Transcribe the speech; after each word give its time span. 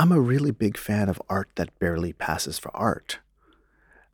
I'm 0.00 0.12
a 0.12 0.18
really 0.20 0.50
big 0.50 0.78
fan 0.78 1.10
of 1.10 1.20
art 1.28 1.50
that 1.56 1.78
barely 1.78 2.14
passes 2.14 2.58
for 2.58 2.74
art. 2.74 3.18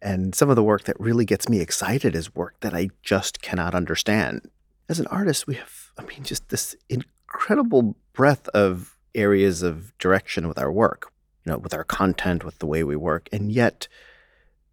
And 0.02 0.34
some 0.34 0.50
of 0.50 0.56
the 0.56 0.64
work 0.64 0.82
that 0.82 0.98
really 0.98 1.24
gets 1.24 1.48
me 1.48 1.60
excited 1.60 2.16
is 2.16 2.34
work 2.34 2.58
that 2.58 2.74
I 2.74 2.88
just 3.02 3.40
cannot 3.40 3.72
understand. 3.72 4.50
As 4.88 4.98
an 4.98 5.06
artist, 5.06 5.46
we 5.46 5.54
have, 5.54 5.92
I 5.96 6.02
mean, 6.02 6.24
just 6.24 6.48
this 6.48 6.74
incredible 6.88 7.94
breadth 8.14 8.48
of 8.48 8.98
areas 9.14 9.62
of 9.62 9.96
direction 9.98 10.48
with 10.48 10.58
our 10.58 10.72
work, 10.72 11.12
you 11.44 11.52
know, 11.52 11.58
with 11.58 11.72
our 11.72 11.84
content, 11.84 12.42
with 12.42 12.58
the 12.58 12.66
way 12.66 12.82
we 12.82 12.96
work. 12.96 13.28
And 13.30 13.52
yet, 13.52 13.86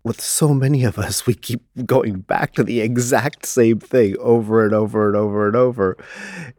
with 0.04 0.20
so 0.20 0.52
many 0.52 0.84
of 0.84 0.98
us, 0.98 1.28
we 1.28 1.36
keep 1.36 1.62
going 1.86 2.22
back 2.22 2.54
to 2.54 2.64
the 2.64 2.82
exact 2.82 3.46
same 3.46 3.78
thing 3.78 4.18
over 4.18 4.66
and 4.66 4.74
over 4.74 5.10
and 5.10 5.16
over 5.16 5.46
and 5.46 5.56
over. 5.56 5.96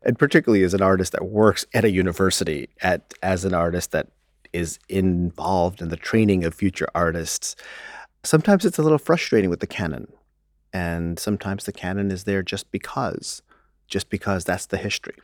And 0.05 0.17
particularly 0.17 0.63
as 0.63 0.75
an 0.75 0.83
artist 0.83 1.11
that 1.11 1.27
works 1.27 1.67
at 1.75 1.85
a 1.85 1.91
university, 1.91 2.69
at 2.83 3.15
as 3.21 3.45
an 3.45 3.53
artist 3.53 3.91
that 3.91 4.11
is 4.55 4.79
involved 4.89 5.83
in 5.83 5.89
the 5.89 5.97
training 5.97 6.45
of 6.45 6.55
future 6.55 6.89
artists, 6.95 7.57
sometimes 8.23 8.65
it's 8.65 8.79
a 8.79 8.83
little 8.83 8.99
frustrating 8.99 9.51
with 9.51 9.61
the 9.61 9.67
canon. 9.67 10.07
And 10.73 11.19
sometimes 11.19 11.65
the 11.65 11.73
canon 11.73 12.11
is 12.11 12.25
there 12.25 12.43
just 12.43 12.71
because, 12.71 13.43
just 13.89 14.09
because 14.09 14.45
that's 14.45 14.67
the 14.67 14.77
history. 14.77 15.17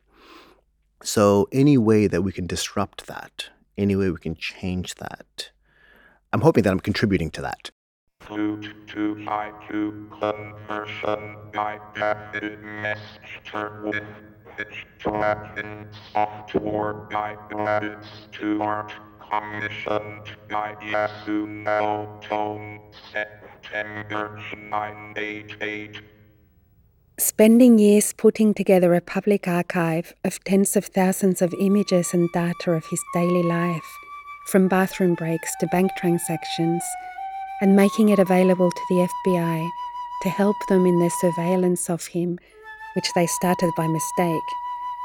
So, 1.02 1.48
any 1.50 1.78
way 1.78 2.08
that 2.08 2.22
we 2.22 2.30
can 2.30 2.46
disrupt 2.46 3.06
that, 3.06 3.48
any 3.78 3.96
way 3.96 4.10
we 4.10 4.18
can 4.18 4.34
change 4.34 4.96
that, 4.96 5.50
I'm 6.32 6.42
hoping 6.42 6.62
that 6.64 6.70
I'm 6.70 6.80
contributing 6.80 7.30
to 7.30 7.42
that. 7.42 7.70
To 8.28 8.60
to 18.32 18.62
art 18.62 18.92
Tone 22.20 22.80
September 23.12 24.40
988. 24.56 26.00
Spending 27.16 27.78
years 27.78 28.12
putting 28.12 28.52
together 28.54 28.92
a 28.92 29.00
public 29.00 29.46
archive 29.46 30.14
of 30.24 30.42
tens 30.42 30.74
of 30.74 30.86
thousands 30.86 31.40
of 31.42 31.54
images 31.60 32.12
and 32.12 32.28
data 32.32 32.72
of 32.72 32.84
his 32.86 33.00
daily 33.14 33.44
life, 33.44 33.96
from 34.48 34.66
bathroom 34.66 35.14
breaks 35.14 35.52
to 35.60 35.66
bank 35.68 35.92
transactions, 35.96 36.82
and 37.60 37.76
making 37.76 38.08
it 38.08 38.18
available 38.18 38.72
to 38.72 38.82
the 38.88 39.08
FBI 39.26 39.68
to 40.22 40.28
help 40.28 40.56
them 40.68 40.86
in 40.86 40.98
their 40.98 41.10
surveillance 41.20 41.88
of 41.88 42.04
him, 42.06 42.36
which 42.96 43.06
they 43.14 43.28
started 43.28 43.70
by 43.76 43.86
mistake, 43.86 44.42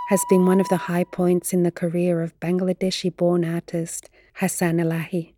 has 0.08 0.24
been 0.30 0.46
one 0.46 0.60
of 0.60 0.70
the 0.70 0.78
high 0.78 1.04
points 1.04 1.54
in 1.54 1.62
the 1.64 1.72
career 1.72 2.22
of 2.22 2.40
Bangladeshi 2.40 3.16
born 3.16 3.46
artist 3.46 4.10
Hasan 4.40 4.80
Elahi. 4.80 5.32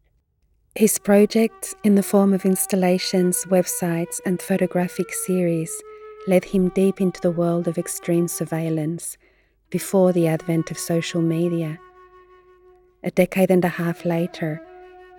His 0.73 0.97
projects, 0.97 1.75
in 1.83 1.93
the 1.93 2.01
form 2.01 2.33
of 2.33 2.45
installations, 2.45 3.45
websites, 3.45 4.19
and 4.25 4.41
photographic 4.41 5.13
series, 5.13 5.71
led 6.25 6.43
him 6.43 6.69
deep 6.69 6.99
into 6.99 7.21
the 7.21 7.29
world 7.29 7.67
of 7.67 7.77
extreme 7.77 8.27
surveillance 8.27 9.15
before 9.69 10.13
the 10.13 10.25
advent 10.25 10.71
of 10.71 10.79
social 10.79 11.21
media. 11.21 11.77
A 13.03 13.11
decade 13.11 13.51
and 13.51 13.63
a 13.63 13.69
half 13.69 14.03
later, 14.03 14.65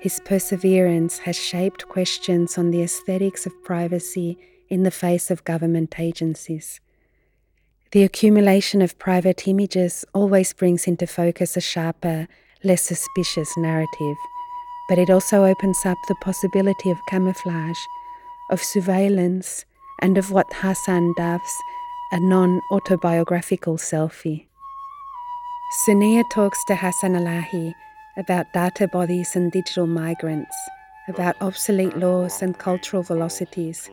his 0.00 0.20
perseverance 0.24 1.18
has 1.18 1.36
shaped 1.36 1.86
questions 1.86 2.58
on 2.58 2.72
the 2.72 2.82
aesthetics 2.82 3.46
of 3.46 3.62
privacy 3.62 4.36
in 4.68 4.82
the 4.82 4.90
face 4.90 5.30
of 5.30 5.44
government 5.44 6.00
agencies. 6.00 6.80
The 7.92 8.02
accumulation 8.02 8.82
of 8.82 8.98
private 8.98 9.46
images 9.46 10.04
always 10.12 10.52
brings 10.52 10.88
into 10.88 11.06
focus 11.06 11.56
a 11.56 11.60
sharper, 11.60 12.26
less 12.64 12.82
suspicious 12.82 13.56
narrative, 13.56 14.16
but 14.88 14.98
it 14.98 15.10
also 15.10 15.44
opens 15.44 15.84
up 15.84 15.98
the 16.08 16.14
possibility 16.16 16.90
of 16.90 16.98
camouflage, 17.08 17.78
of 18.50 18.62
surveillance, 18.62 19.64
and 20.00 20.16
of 20.16 20.30
what 20.30 20.52
Hasan 20.52 21.14
dubs 21.16 21.52
a 22.10 22.20
non 22.20 22.60
autobiographical 22.70 23.76
selfie. 23.76 24.46
Sonia 25.84 26.24
talks 26.32 26.64
to 26.64 26.74
Hasan 26.74 27.14
Elahi 27.14 27.74
about 28.16 28.52
data 28.54 28.88
bodies 28.88 29.36
and 29.36 29.52
digital 29.52 29.86
migrants, 29.86 30.56
about 31.08 31.36
obsolete 31.42 31.96
laws 31.98 32.40
and 32.40 32.58
cultural 32.58 33.02
velocities, 33.02 33.90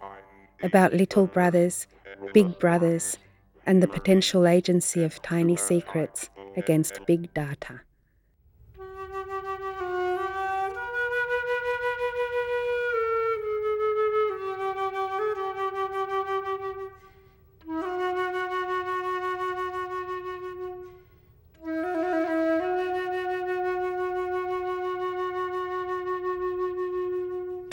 about 0.64 0.94
little 0.94 1.28
brothers, 1.28 1.88
big 2.34 2.58
brothers, 2.60 3.18
and 3.66 3.84
the 3.84 3.88
potential 3.88 4.48
agency 4.48 5.04
of 5.04 5.22
tiny 5.22 5.58
secrets 5.58 6.30
against 6.56 7.06
big 7.06 7.34
data. 7.34 7.82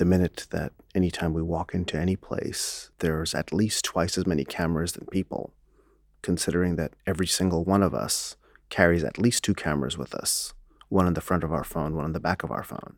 The 0.03 0.07
minute 0.07 0.49
that 0.51 0.73
anytime 0.97 1.33
we 1.33 1.41
walk 1.41 1.75
into 1.75 1.97
any 1.97 2.17
place, 2.17 2.91
there's 2.99 3.37
at 3.37 3.53
least 3.53 3.85
twice 3.85 4.19
as 4.19 4.27
many 4.27 4.45
cameras 4.45 4.95
than 4.95 5.07
people, 5.07 5.55
considering 6.23 6.75
that 6.75 6.95
every 7.07 7.29
single 7.29 7.63
one 7.63 7.85
of 7.85 7.95
us 7.95 8.35
carries 8.69 9.05
at 9.05 9.17
least 9.17 9.45
two 9.45 9.55
cameras 9.55 9.97
with 9.97 10.13
us 10.13 10.55
one 10.89 11.07
on 11.07 11.15
the 11.15 11.21
front 11.21 11.45
of 11.45 11.53
our 11.53 11.63
phone, 11.63 11.95
one 11.95 12.05
on 12.05 12.15
the 12.15 12.19
back 12.19 12.43
of 12.43 12.51
our 12.51 12.65
phone. 12.65 12.97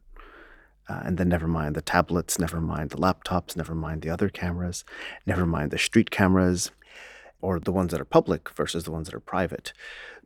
Uh, 0.89 1.03
and 1.05 1.19
then 1.19 1.29
never 1.29 1.47
mind 1.47 1.77
the 1.77 1.83
tablets, 1.83 2.39
never 2.39 2.59
mind 2.59 2.89
the 2.89 2.97
laptops, 2.97 3.55
never 3.55 3.75
mind 3.75 4.01
the 4.01 4.09
other 4.09 4.31
cameras, 4.31 4.83
never 5.27 5.45
mind 5.45 5.71
the 5.71 5.79
street 5.79 6.11
cameras 6.11 6.71
or 7.43 7.61
the 7.61 7.71
ones 7.71 7.93
that 7.93 8.01
are 8.01 8.07
public 8.07 8.49
versus 8.57 8.85
the 8.85 8.91
ones 8.91 9.09
that 9.09 9.15
are 9.15 9.21
private. 9.21 9.75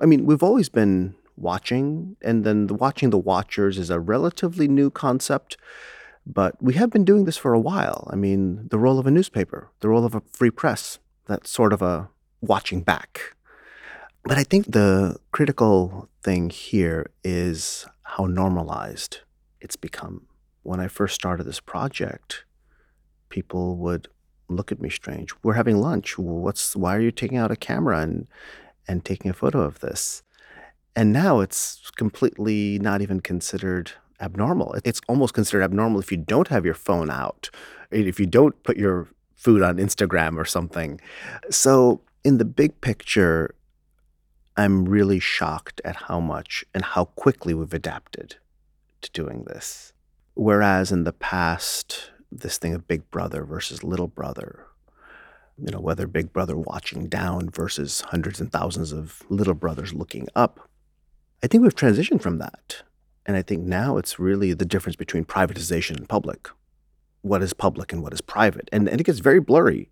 I 0.01 0.07
mean, 0.07 0.27
we've 0.27 0.45
always 0.45 0.69
been 0.69 1.17
watching, 1.37 2.15
and 2.23 2.45
then 2.45 2.69
the 2.69 2.75
watching 2.75 3.11
the 3.11 3.19
watchers 3.19 3.79
is 3.79 3.91
a 3.91 3.99
relatively 3.99 4.69
new 4.69 4.91
concept. 4.91 5.57
But 6.31 6.63
we 6.63 6.75
have 6.75 6.91
been 6.91 7.07
doing 7.07 7.25
this 7.25 7.39
for 7.39 7.55
a 7.55 7.61
while. 7.61 8.07
I 8.13 8.17
mean, 8.17 8.69
the 8.69 8.79
role 8.79 8.99
of 8.99 9.07
a 9.07 9.11
newspaper, 9.11 9.71
the 9.81 9.89
role 9.89 10.05
of 10.05 10.15
a 10.15 10.21
free 10.31 10.51
press, 10.51 10.99
that's 11.27 11.51
sort 11.51 11.73
of 11.73 11.81
a 11.81 12.11
watching 12.43 12.83
back. 12.83 13.35
But 14.25 14.37
I 14.37 14.45
think 14.45 14.67
the 14.67 15.17
critical 15.33 16.11
thing 16.23 16.51
here 16.51 17.11
is 17.25 17.87
how 18.03 18.27
normalized 18.27 19.21
it's 19.59 19.77
become. 19.77 20.27
When 20.65 20.81
I 20.81 20.89
first 20.89 21.15
started 21.15 21.45
this 21.45 21.61
project, 21.61 22.45
people 23.31 23.77
would 23.77 24.09
look 24.49 24.71
at 24.71 24.83
me 24.83 24.91
strange. 24.91 25.33
We're 25.43 25.55
having 25.55 25.79
lunch. 25.79 26.19
What's 26.19 26.77
why 26.77 26.95
are 26.95 27.01
you 27.01 27.11
taking 27.11 27.39
out 27.39 27.51
a 27.51 27.57
camera 27.57 28.01
and 28.01 28.27
and 28.87 29.03
taking 29.03 29.31
a 29.31 29.35
photo 29.35 29.63
of 29.63 29.81
this? 29.81 30.23
And 30.95 31.11
now 31.11 31.41
it's 31.41 31.91
completely 31.97 32.79
not 32.81 33.01
even 33.01 33.21
considered 33.21 33.93
abnormal. 34.21 34.77
It's 34.85 35.01
almost 35.09 35.35
considered 35.35 35.63
abnormal 35.63 36.01
if 36.01 36.11
you 36.11 36.19
don't 36.19 36.49
have 36.49 36.65
your 36.65 36.75
phone 36.75 37.11
out, 37.11 37.51
if 37.91 38.19
you 38.19 38.27
don't 38.27 38.61
put 38.63 38.77
your 38.77 39.09
food 39.35 39.63
on 39.63 39.77
Instagram 39.77 40.37
or 40.37 40.45
something. 40.45 41.01
So, 41.51 42.01
in 42.25 42.39
the 42.39 42.45
big 42.45 42.81
picture, 42.81 43.55
I'm 44.57 44.89
really 44.89 45.21
shocked 45.21 45.81
at 45.85 45.97
how 45.97 46.19
much 46.19 46.65
and 46.75 46.85
how 46.85 47.05
quickly 47.05 47.55
we've 47.55 47.73
adapted 47.73 48.37
to 49.03 49.11
doing 49.13 49.45
this. 49.45 49.93
Whereas 50.35 50.91
in 50.91 51.05
the 51.05 51.13
past, 51.13 52.11
this 52.31 52.59
thing 52.59 52.75
of 52.75 52.89
big 52.89 53.09
brother 53.11 53.45
versus 53.45 53.85
little 53.85 54.09
brother, 54.09 54.67
you 55.57 55.71
know, 55.71 55.81
whether 55.81 56.07
big 56.07 56.33
brother 56.33 56.57
watching 56.57 57.09
down 57.09 57.51
versus 57.51 58.01
hundreds 58.03 58.41
and 58.41 58.51
thousands 58.51 58.93
of 58.93 59.23
little 59.29 59.55
brothers 59.55 59.95
looking 59.95 60.29
up, 60.35 60.69
I 61.43 61.47
think 61.47 61.63
we've 61.63 61.75
transitioned 61.75 62.21
from 62.21 62.39
that. 62.39 62.83
And 63.29 63.37
I 63.37 63.43
think 63.43 63.63
now 63.63 63.99
it's 63.99 64.19
really 64.19 64.55
the 64.55 64.65
difference 64.65 64.97
between 64.97 65.27
privatization 65.27 65.99
and 65.99 66.09
public. 66.09 66.49
What 67.21 67.43
is 67.43 67.53
public 67.53 67.93
and 67.93 68.03
what 68.03 68.15
is 68.15 68.23
private? 68.23 68.71
And, 68.73 68.89
and 68.89 69.03
it 69.03 69.05
gets 69.05 69.19
very 69.19 69.39
blurry. 69.39 69.91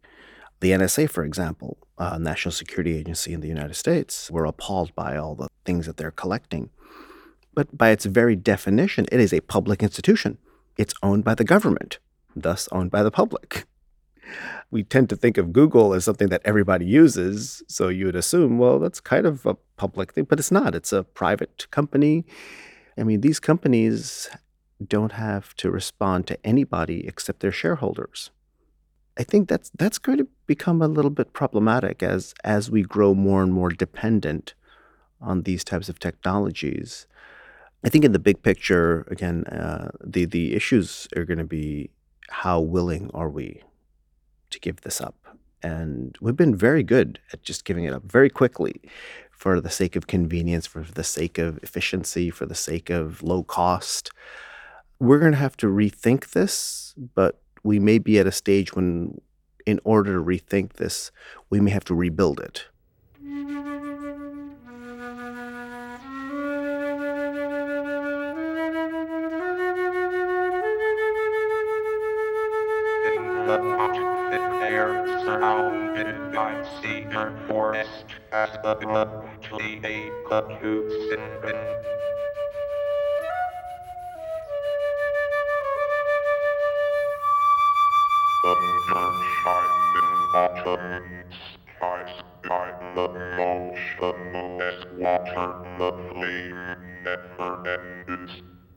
The 0.60 0.70
NSA, 0.70 1.10
for 1.10 1.22
example, 1.22 1.76
uh, 1.98 2.16
National 2.16 2.50
Security 2.50 2.96
Agency 2.96 3.34
in 3.34 3.40
the 3.42 3.48
United 3.48 3.74
States, 3.74 4.30
we're 4.30 4.46
appalled 4.46 4.94
by 4.94 5.18
all 5.18 5.34
the 5.34 5.48
things 5.66 5.84
that 5.84 5.98
they're 5.98 6.10
collecting. 6.10 6.70
But 7.52 7.76
by 7.76 7.90
its 7.90 8.06
very 8.06 8.36
definition, 8.36 9.04
it 9.12 9.20
is 9.20 9.34
a 9.34 9.40
public 9.40 9.82
institution. 9.82 10.38
It's 10.78 10.94
owned 11.02 11.24
by 11.24 11.34
the 11.34 11.44
government, 11.44 11.98
thus 12.34 12.68
owned 12.72 12.90
by 12.90 13.02
the 13.02 13.10
public. 13.10 13.66
We 14.72 14.82
tend 14.82 15.08
to 15.10 15.16
think 15.16 15.38
of 15.38 15.52
Google 15.52 15.94
as 15.94 16.04
something 16.04 16.28
that 16.30 16.42
everybody 16.44 16.84
uses. 16.84 17.62
So 17.68 17.86
you 17.86 18.06
would 18.06 18.16
assume, 18.16 18.58
well, 18.58 18.80
that's 18.80 18.98
kind 18.98 19.24
of 19.24 19.46
a 19.46 19.54
public 19.76 20.12
thing, 20.12 20.24
but 20.24 20.40
it's 20.40 20.50
not. 20.50 20.74
It's 20.74 20.92
a 20.92 21.04
private 21.04 21.70
company. 21.70 22.24
I 22.98 23.02
mean, 23.02 23.20
these 23.20 23.40
companies 23.40 24.30
don't 24.86 25.12
have 25.12 25.54
to 25.56 25.70
respond 25.70 26.26
to 26.26 26.46
anybody 26.46 27.06
except 27.06 27.40
their 27.40 27.52
shareholders. 27.52 28.30
I 29.18 29.22
think 29.22 29.48
that's 29.48 29.70
that's 29.78 29.98
going 29.98 30.18
to 30.18 30.28
become 30.46 30.82
a 30.82 30.88
little 30.88 31.10
bit 31.10 31.32
problematic 31.32 32.02
as 32.02 32.34
as 32.44 32.70
we 32.70 32.82
grow 32.82 33.14
more 33.14 33.42
and 33.42 33.52
more 33.52 33.70
dependent 33.70 34.54
on 35.20 35.42
these 35.42 35.64
types 35.64 35.88
of 35.88 35.98
technologies. 35.98 37.06
I 37.84 37.88
think 37.88 38.04
in 38.04 38.12
the 38.12 38.18
big 38.18 38.42
picture, 38.42 39.06
again, 39.10 39.44
uh, 39.46 39.90
the 40.04 40.26
the 40.26 40.54
issues 40.54 41.08
are 41.16 41.24
going 41.24 41.38
to 41.38 41.44
be 41.44 41.90
how 42.28 42.60
willing 42.60 43.10
are 43.14 43.30
we 43.30 43.62
to 44.50 44.60
give 44.60 44.82
this 44.82 45.00
up? 45.00 45.16
And 45.62 46.16
we've 46.20 46.36
been 46.36 46.54
very 46.54 46.82
good 46.82 47.18
at 47.32 47.42
just 47.42 47.64
giving 47.64 47.84
it 47.84 47.92
up 47.92 48.04
very 48.04 48.28
quickly 48.28 48.80
for 49.36 49.60
the 49.60 49.70
sake 49.70 49.96
of 49.96 50.06
convenience, 50.06 50.66
for 50.66 50.82
the 50.82 51.04
sake 51.04 51.38
of 51.38 51.58
efficiency, 51.62 52.30
for 52.30 52.46
the 52.46 52.54
sake 52.54 52.88
of 52.90 53.22
low 53.22 53.42
cost. 53.42 54.10
We're 54.98 55.18
going 55.18 55.32
to 55.32 55.38
have 55.38 55.58
to 55.58 55.66
rethink 55.66 56.30
this, 56.30 56.94
but 57.14 57.38
we 57.62 57.78
may 57.78 57.98
be 57.98 58.18
at 58.18 58.26
a 58.26 58.32
stage 58.32 58.74
when, 58.74 59.20
in 59.66 59.78
order 59.84 60.14
to 60.14 60.24
rethink 60.24 60.74
this, 60.74 61.10
we 61.50 61.60
may 61.60 61.70
have 61.70 61.84
to 61.84 61.94
rebuild 61.94 62.40
it. 62.40 62.64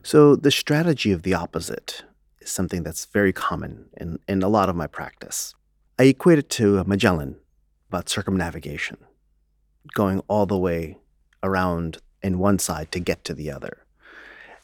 So, 0.02 0.36
the 0.36 0.50
strategy 0.50 1.10
of 1.10 1.22
the 1.22 1.34
opposite 1.34 2.04
is 2.40 2.50
something 2.50 2.84
that's 2.84 3.06
very 3.06 3.32
common 3.32 3.86
in, 3.96 4.18
in 4.28 4.42
a 4.42 4.48
lot 4.48 4.68
of 4.68 4.76
my 4.76 4.86
practice. 4.86 5.54
I 5.98 6.04
equate 6.04 6.38
it 6.38 6.48
to 6.50 6.84
Magellan 6.84 7.36
about 7.88 8.08
circumnavigation, 8.08 8.98
going 9.94 10.20
all 10.28 10.46
the 10.46 10.58
way 10.58 10.98
around 11.42 11.98
in 12.22 12.38
one 12.38 12.58
side 12.58 12.92
to 12.92 13.00
get 13.00 13.24
to 13.24 13.34
the 13.34 13.50
other. 13.50 13.78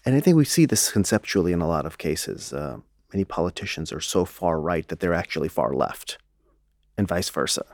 And 0.05 0.15
I 0.15 0.21
think 0.21 0.37
we 0.37 0.45
see 0.45 0.67
this 0.67 0.93
conceptually 0.93 1.53
in 1.53 1.61
a 1.61 1.69
lot 1.69 1.87
of 1.87 1.99
cases. 1.99 2.53
Uh, 2.53 2.79
many 3.13 3.25
politicians 3.25 3.93
are 3.93 4.01
so 4.01 4.25
far 4.25 4.61
right 4.61 4.87
that 4.89 5.01
they're 5.01 5.15
actually 5.15 5.49
far 5.49 5.75
left, 5.75 6.19
and 6.97 7.09
vice 7.09 7.29
versa. 7.29 7.65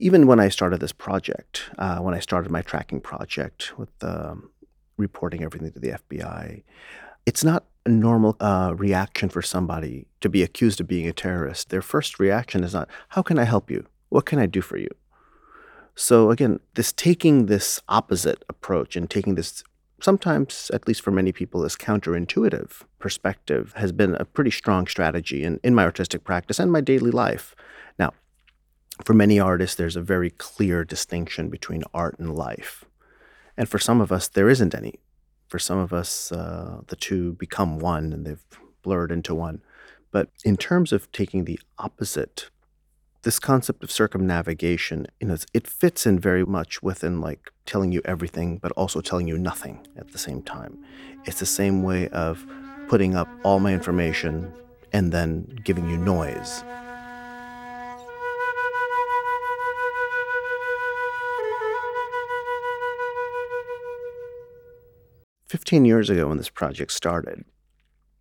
Even 0.00 0.26
when 0.26 0.40
I 0.40 0.48
started 0.48 0.80
this 0.80 0.92
project, 0.92 1.70
uh, 1.78 1.98
when 1.98 2.14
I 2.14 2.20
started 2.20 2.50
my 2.50 2.62
tracking 2.62 3.00
project 3.00 3.78
with 3.78 3.90
um, 4.02 4.50
reporting 4.96 5.42
everything 5.42 5.72
to 5.72 5.78
the 5.78 5.90
FBI, 5.90 6.62
it's 7.26 7.44
not 7.44 7.64
a 7.84 7.90
normal 7.90 8.36
uh, 8.40 8.74
reaction 8.76 9.28
for 9.28 9.42
somebody 9.42 10.06
to 10.20 10.28
be 10.28 10.42
accused 10.42 10.80
of 10.80 10.88
being 10.88 11.06
a 11.06 11.12
terrorist. 11.12 11.70
Their 11.70 11.82
first 11.82 12.18
reaction 12.18 12.64
is 12.64 12.74
not, 12.74 12.88
How 13.10 13.22
can 13.22 13.38
I 13.38 13.44
help 13.44 13.70
you? 13.70 13.86
What 14.08 14.26
can 14.26 14.38
I 14.38 14.46
do 14.46 14.60
for 14.60 14.76
you? 14.76 14.88
So, 16.00 16.30
again, 16.30 16.60
this 16.74 16.92
taking 16.92 17.46
this 17.46 17.82
opposite 17.88 18.44
approach 18.48 18.94
and 18.94 19.10
taking 19.10 19.34
this 19.34 19.64
sometimes, 20.00 20.70
at 20.72 20.86
least 20.86 21.02
for 21.02 21.10
many 21.10 21.32
people, 21.32 21.62
this 21.62 21.74
counterintuitive 21.74 22.84
perspective 23.00 23.72
has 23.74 23.90
been 23.90 24.14
a 24.14 24.24
pretty 24.24 24.52
strong 24.52 24.86
strategy 24.86 25.42
in, 25.42 25.58
in 25.64 25.74
my 25.74 25.82
artistic 25.82 26.22
practice 26.22 26.60
and 26.60 26.70
my 26.70 26.80
daily 26.80 27.10
life. 27.10 27.56
Now, 27.98 28.12
for 29.02 29.12
many 29.12 29.40
artists, 29.40 29.74
there's 29.74 29.96
a 29.96 30.00
very 30.00 30.30
clear 30.30 30.84
distinction 30.84 31.48
between 31.48 31.82
art 31.92 32.16
and 32.20 32.32
life. 32.32 32.84
And 33.56 33.68
for 33.68 33.80
some 33.80 34.00
of 34.00 34.12
us, 34.12 34.28
there 34.28 34.48
isn't 34.48 34.76
any. 34.76 35.00
For 35.48 35.58
some 35.58 35.78
of 35.78 35.92
us, 35.92 36.30
uh, 36.30 36.82
the 36.86 36.94
two 36.94 37.32
become 37.32 37.80
one 37.80 38.12
and 38.12 38.24
they've 38.24 38.46
blurred 38.82 39.10
into 39.10 39.34
one. 39.34 39.62
But 40.12 40.28
in 40.44 40.56
terms 40.56 40.92
of 40.92 41.10
taking 41.10 41.44
the 41.44 41.58
opposite 41.76 42.50
this 43.28 43.38
concept 43.38 43.84
of 43.84 43.90
circumnavigation, 43.90 45.06
you 45.20 45.26
know, 45.26 45.36
it 45.52 45.66
fits 45.66 46.06
in 46.06 46.18
very 46.18 46.46
much 46.46 46.82
within 46.82 47.20
like 47.20 47.52
telling 47.66 47.92
you 47.92 48.00
everything, 48.06 48.56
but 48.56 48.72
also 48.72 49.02
telling 49.02 49.28
you 49.28 49.36
nothing 49.36 49.86
at 49.98 50.12
the 50.12 50.18
same 50.18 50.40
time. 50.40 50.82
It's 51.26 51.38
the 51.38 51.44
same 51.44 51.82
way 51.82 52.08
of 52.08 52.46
putting 52.88 53.14
up 53.14 53.28
all 53.44 53.60
my 53.60 53.74
information 53.74 54.50
and 54.94 55.12
then 55.12 55.60
giving 55.62 55.90
you 55.90 55.98
noise. 55.98 56.64
Fifteen 65.50 65.84
years 65.84 66.08
ago, 66.08 66.28
when 66.28 66.38
this 66.38 66.48
project 66.48 66.92
started, 66.92 67.44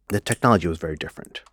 the 0.09 0.19
technology 0.19 0.67
was 0.67 0.79
very 0.79 0.97
different. 0.97 1.43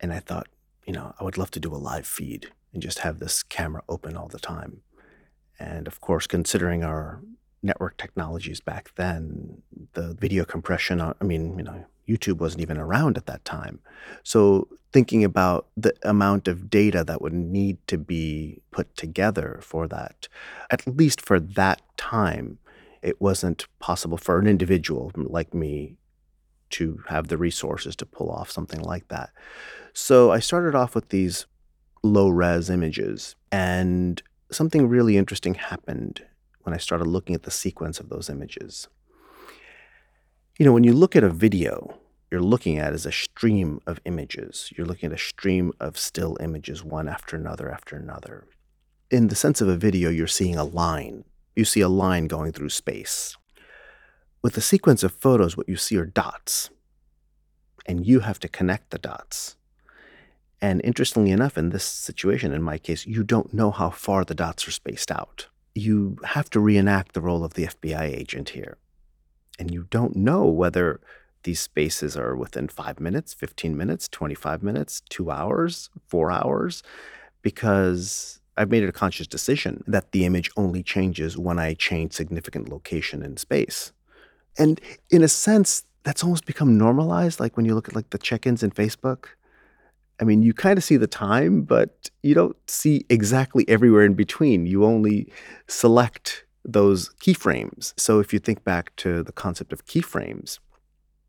And 0.00 0.12
I 0.12 0.18
thought, 0.18 0.48
you 0.86 0.92
know, 0.92 1.14
I 1.18 1.24
would 1.24 1.38
love 1.38 1.50
to 1.52 1.60
do 1.60 1.74
a 1.74 1.76
live 1.76 2.06
feed 2.06 2.50
and 2.72 2.82
just 2.82 3.00
have 3.00 3.18
this 3.18 3.42
camera 3.42 3.82
open 3.88 4.16
all 4.16 4.28
the 4.28 4.38
time. 4.38 4.82
And 5.58 5.86
of 5.86 6.00
course, 6.00 6.26
considering 6.26 6.82
our 6.82 7.20
network 7.62 7.96
technologies 7.96 8.60
back 8.60 8.92
then, 8.96 9.62
the 9.94 10.14
video 10.14 10.44
compression, 10.44 11.00
uh, 11.00 11.14
I 11.20 11.24
mean, 11.24 11.56
you 11.58 11.64
know, 11.64 11.84
YouTube 12.08 12.38
wasn't 12.38 12.62
even 12.62 12.76
around 12.76 13.16
at 13.16 13.26
that 13.26 13.44
time. 13.44 13.80
So 14.22 14.68
thinking 14.92 15.24
about 15.24 15.68
the 15.76 15.94
amount 16.02 16.48
of 16.48 16.68
data 16.68 17.02
that 17.04 17.22
would 17.22 17.32
need 17.32 17.78
to 17.86 17.96
be 17.96 18.60
put 18.70 18.94
together 18.96 19.58
for 19.62 19.88
that, 19.88 20.28
at 20.70 20.86
least 20.86 21.20
for 21.20 21.40
that 21.40 21.80
time, 21.96 22.58
it 23.00 23.20
wasn't 23.20 23.66
possible 23.78 24.18
for 24.18 24.38
an 24.38 24.46
individual 24.46 25.12
like 25.14 25.54
me 25.54 25.96
to 26.78 27.02
have 27.08 27.28
the 27.28 27.38
resources 27.38 27.96
to 27.96 28.06
pull 28.06 28.30
off 28.30 28.50
something 28.50 28.80
like 28.80 29.08
that. 29.08 29.30
So 29.92 30.32
I 30.32 30.40
started 30.40 30.74
off 30.74 30.94
with 30.94 31.08
these 31.10 31.46
low 32.02 32.28
res 32.28 32.70
images. 32.70 33.34
And 33.50 34.22
something 34.50 34.88
really 34.88 35.16
interesting 35.16 35.54
happened 35.54 36.22
when 36.62 36.74
I 36.74 36.78
started 36.78 37.06
looking 37.06 37.34
at 37.34 37.42
the 37.42 37.50
sequence 37.50 37.98
of 37.98 38.08
those 38.08 38.28
images. 38.28 38.88
You 40.58 40.64
know, 40.64 40.72
when 40.72 40.84
you 40.84 40.92
look 40.92 41.16
at 41.16 41.24
a 41.24 41.30
video, 41.30 41.98
you're 42.30 42.40
looking 42.40 42.78
at 42.78 42.92
is 42.92 43.06
a 43.06 43.12
stream 43.12 43.80
of 43.86 44.00
images. 44.04 44.72
You're 44.76 44.86
looking 44.86 45.08
at 45.08 45.16
a 45.16 45.22
stream 45.22 45.72
of 45.80 45.98
still 45.98 46.36
images, 46.40 46.84
one 46.84 47.08
after 47.08 47.36
another 47.36 47.70
after 47.70 47.96
another. 47.96 48.46
In 49.10 49.28
the 49.28 49.34
sense 49.34 49.60
of 49.60 49.68
a 49.68 49.76
video, 49.76 50.10
you're 50.10 50.26
seeing 50.26 50.56
a 50.56 50.64
line. 50.64 51.24
You 51.56 51.64
see 51.64 51.80
a 51.80 51.88
line 51.88 52.26
going 52.26 52.52
through 52.52 52.70
space. 52.70 53.36
With 54.44 54.58
a 54.58 54.60
sequence 54.60 55.02
of 55.02 55.12
photos, 55.14 55.56
what 55.56 55.70
you 55.70 55.76
see 55.76 55.96
are 55.96 56.04
dots. 56.04 56.68
And 57.86 58.06
you 58.06 58.20
have 58.20 58.38
to 58.40 58.46
connect 58.46 58.90
the 58.90 58.98
dots. 58.98 59.56
And 60.60 60.82
interestingly 60.84 61.30
enough, 61.30 61.56
in 61.56 61.70
this 61.70 61.82
situation, 61.82 62.52
in 62.52 62.62
my 62.62 62.76
case, 62.76 63.06
you 63.06 63.24
don't 63.24 63.54
know 63.54 63.70
how 63.70 63.88
far 63.88 64.22
the 64.22 64.34
dots 64.34 64.68
are 64.68 64.70
spaced 64.70 65.10
out. 65.10 65.46
You 65.74 66.18
have 66.24 66.50
to 66.50 66.60
reenact 66.60 67.14
the 67.14 67.22
role 67.22 67.42
of 67.42 67.54
the 67.54 67.68
FBI 67.68 68.02
agent 68.02 68.50
here. 68.50 68.76
And 69.58 69.70
you 69.70 69.86
don't 69.88 70.14
know 70.14 70.44
whether 70.44 71.00
these 71.44 71.60
spaces 71.60 72.14
are 72.14 72.36
within 72.36 72.68
five 72.68 73.00
minutes, 73.00 73.32
15 73.32 73.74
minutes, 73.74 74.08
25 74.08 74.62
minutes, 74.62 75.00
two 75.08 75.30
hours, 75.30 75.88
four 76.06 76.30
hours, 76.30 76.82
because 77.40 78.40
I've 78.58 78.70
made 78.70 78.82
it 78.82 78.90
a 78.90 78.92
conscious 78.92 79.26
decision 79.26 79.82
that 79.86 80.12
the 80.12 80.26
image 80.26 80.50
only 80.54 80.82
changes 80.82 81.38
when 81.38 81.58
I 81.58 81.72
change 81.72 82.12
significant 82.12 82.68
location 82.68 83.22
in 83.22 83.38
space. 83.38 83.94
And 84.58 84.80
in 85.10 85.22
a 85.22 85.28
sense, 85.28 85.84
that's 86.04 86.22
almost 86.22 86.46
become 86.46 86.78
normalized. 86.78 87.40
Like 87.40 87.56
when 87.56 87.66
you 87.66 87.74
look 87.74 87.88
at 87.88 87.94
like 87.94 88.10
the 88.10 88.18
check-ins 88.18 88.62
in 88.62 88.70
Facebook, 88.70 89.26
I 90.20 90.24
mean, 90.24 90.42
you 90.42 90.54
kind 90.54 90.78
of 90.78 90.84
see 90.84 90.96
the 90.96 91.06
time, 91.06 91.62
but 91.62 92.10
you 92.22 92.34
don't 92.34 92.56
see 92.70 93.04
exactly 93.08 93.64
everywhere 93.68 94.04
in 94.04 94.14
between. 94.14 94.66
You 94.66 94.84
only 94.84 95.32
select 95.66 96.44
those 96.64 97.10
keyframes. 97.20 97.92
So 97.98 98.20
if 98.20 98.32
you 98.32 98.38
think 98.38 98.64
back 98.64 98.94
to 98.96 99.22
the 99.22 99.32
concept 99.32 99.72
of 99.72 99.86
keyframes, 99.86 100.60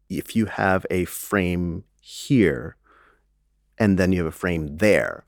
if 0.10 0.36
you 0.36 0.46
have 0.46 0.86
a 0.92 1.06
frame 1.06 1.84
here 2.00 2.76
and 3.78 3.98
then 3.98 4.12
you 4.12 4.20
have 4.20 4.34
a 4.34 4.38
frame 4.38 4.78
there, 4.78 5.26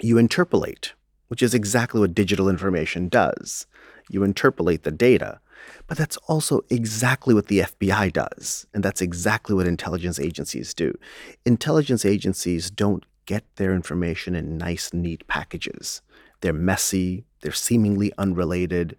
you 0.00 0.18
interpolate, 0.18 0.92
which 1.28 1.42
is 1.42 1.54
exactly 1.54 2.00
what 2.00 2.14
digital 2.14 2.48
information 2.48 3.08
does. 3.08 3.66
You 4.10 4.22
interpolate 4.22 4.84
the 4.84 4.90
data. 4.90 5.40
But 5.86 5.98
that's 5.98 6.16
also 6.28 6.62
exactly 6.70 7.34
what 7.34 7.46
the 7.46 7.60
FBI 7.60 8.12
does. 8.12 8.66
And 8.74 8.82
that's 8.82 9.00
exactly 9.00 9.54
what 9.54 9.66
intelligence 9.66 10.18
agencies 10.20 10.74
do. 10.74 10.96
Intelligence 11.44 12.04
agencies 12.04 12.70
don't 12.70 13.04
get 13.26 13.44
their 13.56 13.74
information 13.74 14.34
in 14.34 14.58
nice, 14.58 14.92
neat 14.92 15.26
packages. 15.26 16.02
They're 16.40 16.52
messy, 16.52 17.24
they're 17.40 17.52
seemingly 17.52 18.12
unrelated. 18.18 18.96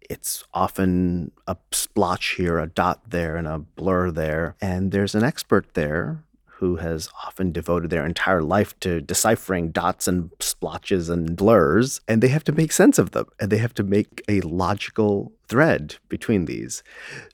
It's 0.00 0.44
often 0.52 1.32
a 1.46 1.56
splotch 1.72 2.34
here, 2.36 2.58
a 2.58 2.66
dot 2.66 3.10
there, 3.10 3.36
and 3.36 3.46
a 3.46 3.58
blur 3.58 4.10
there. 4.10 4.54
And 4.60 4.92
there's 4.92 5.14
an 5.14 5.24
expert 5.24 5.72
there 5.74 6.24
who 6.58 6.76
has 6.76 7.08
often 7.24 7.52
devoted 7.52 7.90
their 7.90 8.06
entire 8.06 8.42
life 8.42 8.78
to 8.80 9.00
deciphering 9.00 9.70
dots 9.70 10.06
and 10.06 10.30
splotches 10.40 11.08
and 11.10 11.36
blurs, 11.36 12.00
and 12.06 12.22
they 12.22 12.28
have 12.28 12.44
to 12.44 12.52
make 12.52 12.72
sense 12.72 12.98
of 12.98 13.10
them 13.10 13.26
and 13.40 13.50
they 13.50 13.58
have 13.58 13.74
to 13.74 13.82
make 13.82 14.22
a 14.28 14.40
logical 14.42 15.32
thread 15.48 15.96
between 16.08 16.44
these. 16.44 16.82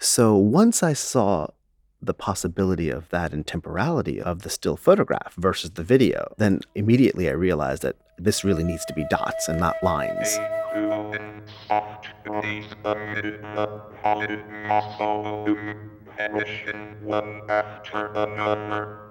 So 0.00 0.37
once 0.37 0.83
I 0.83 0.95
saw 0.95 1.49
the 2.03 2.15
possibility 2.15 2.89
of 2.89 3.09
that 3.11 3.33
and 3.33 3.47
temporality 3.47 4.21
of 4.21 4.43
the 4.43 4.50
still 4.50 4.77
photograph 4.77 5.35
versus 5.37 5.73
the 5.73 5.83
video, 5.83 6.33
then 6.39 6.61
immediately 6.75 7.29
I 7.29 7.33
realized 7.33 7.83
that 7.83 7.97
this 8.17 8.43
really 8.43 8.65
needs 8.65 8.85
to 8.87 8.95
be 8.95 9.05
dots 9.11 9.49
and 9.49 9.61
not 9.61 9.77
lines. 9.83 10.39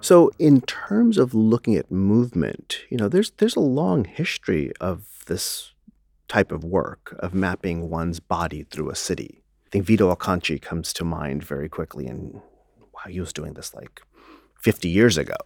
So 0.00 0.30
in 0.38 0.60
terms 0.62 1.18
of 1.18 1.34
looking 1.34 1.76
at 1.76 1.90
movement, 1.90 2.80
you 2.90 2.96
know, 2.96 3.08
there's 3.08 3.30
there's 3.32 3.56
a 3.56 3.60
long 3.60 4.04
history 4.04 4.72
of 4.80 5.06
this 5.26 5.72
type 6.28 6.52
of 6.52 6.64
work 6.64 7.16
of 7.18 7.34
mapping 7.34 7.90
one's 7.90 8.20
body 8.20 8.64
through 8.70 8.90
a 8.90 8.94
city. 8.94 9.42
I 9.66 9.70
think 9.70 9.84
Vito 9.84 10.14
Acconci 10.14 10.60
comes 10.60 10.92
to 10.94 11.04
mind 11.04 11.44
very 11.44 11.68
quickly 11.68 12.06
and 12.06 12.34
wow, 12.92 13.08
he 13.08 13.20
was 13.20 13.32
doing 13.32 13.54
this 13.54 13.74
like 13.74 14.02
50 14.60 14.88
years 14.88 15.18
ago. 15.18 15.36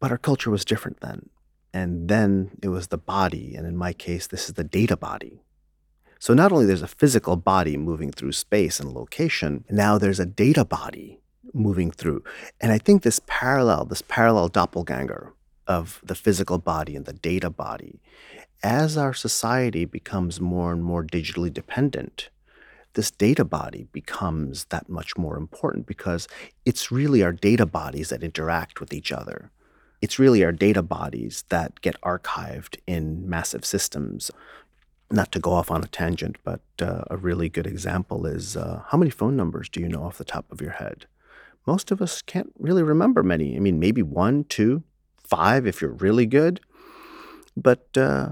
But 0.00 0.10
our 0.10 0.18
culture 0.18 0.50
was 0.50 0.64
different 0.64 1.00
then. 1.00 1.30
And 1.72 2.08
then 2.08 2.52
it 2.62 2.68
was 2.68 2.86
the 2.86 2.98
body, 2.98 3.54
and 3.54 3.66
in 3.66 3.76
my 3.76 3.92
case 3.92 4.26
this 4.26 4.48
is 4.48 4.54
the 4.54 4.64
data 4.64 4.96
body. 4.96 5.42
So 6.18 6.34
not 6.34 6.52
only 6.52 6.66
there's 6.66 6.82
a 6.82 6.88
physical 6.88 7.36
body 7.36 7.76
moving 7.76 8.10
through 8.10 8.32
space 8.32 8.80
and 8.80 8.92
location, 8.92 9.64
now 9.70 9.98
there's 9.98 10.20
a 10.20 10.26
data 10.26 10.64
body 10.64 11.20
moving 11.54 11.90
through. 11.90 12.24
And 12.60 12.72
I 12.72 12.78
think 12.78 13.02
this 13.02 13.20
parallel, 13.26 13.84
this 13.84 14.02
parallel 14.02 14.48
doppelganger 14.48 15.32
of 15.66 16.00
the 16.02 16.14
physical 16.14 16.58
body 16.58 16.96
and 16.96 17.06
the 17.06 17.12
data 17.12 17.50
body, 17.50 18.00
as 18.62 18.96
our 18.96 19.14
society 19.14 19.84
becomes 19.84 20.40
more 20.40 20.72
and 20.72 20.82
more 20.82 21.04
digitally 21.04 21.52
dependent, 21.52 22.30
this 22.94 23.10
data 23.10 23.44
body 23.44 23.86
becomes 23.92 24.64
that 24.66 24.88
much 24.88 25.16
more 25.16 25.36
important 25.36 25.86
because 25.86 26.26
it's 26.64 26.90
really 26.90 27.22
our 27.22 27.32
data 27.32 27.66
bodies 27.66 28.08
that 28.08 28.24
interact 28.24 28.80
with 28.80 28.92
each 28.92 29.12
other. 29.12 29.52
It's 30.00 30.18
really 30.18 30.44
our 30.44 30.52
data 30.52 30.82
bodies 30.82 31.44
that 31.48 31.80
get 31.80 32.00
archived 32.00 32.78
in 32.86 33.28
massive 33.28 33.64
systems 33.64 34.30
not 35.10 35.32
to 35.32 35.40
go 35.40 35.52
off 35.52 35.70
on 35.70 35.82
a 35.82 35.88
tangent, 35.88 36.36
but 36.44 36.60
uh, 36.80 37.02
a 37.10 37.16
really 37.16 37.48
good 37.48 37.66
example 37.66 38.26
is 38.26 38.56
uh, 38.56 38.82
how 38.88 38.98
many 38.98 39.10
phone 39.10 39.36
numbers 39.36 39.68
do 39.68 39.80
you 39.80 39.88
know 39.88 40.02
off 40.02 40.18
the 40.18 40.24
top 40.24 40.44
of 40.50 40.60
your 40.60 40.72
head? 40.72 41.06
Most 41.66 41.90
of 41.90 42.00
us 42.02 42.22
can't 42.22 42.52
really 42.58 42.82
remember 42.82 43.22
many. 43.22 43.56
I 43.56 43.58
mean, 43.60 43.78
maybe 43.78 44.02
one, 44.02 44.44
two, 44.44 44.82
five 45.22 45.66
if 45.66 45.80
you're 45.80 45.92
really 45.92 46.26
good. 46.26 46.60
But 47.56 47.88
uh, 47.96 48.30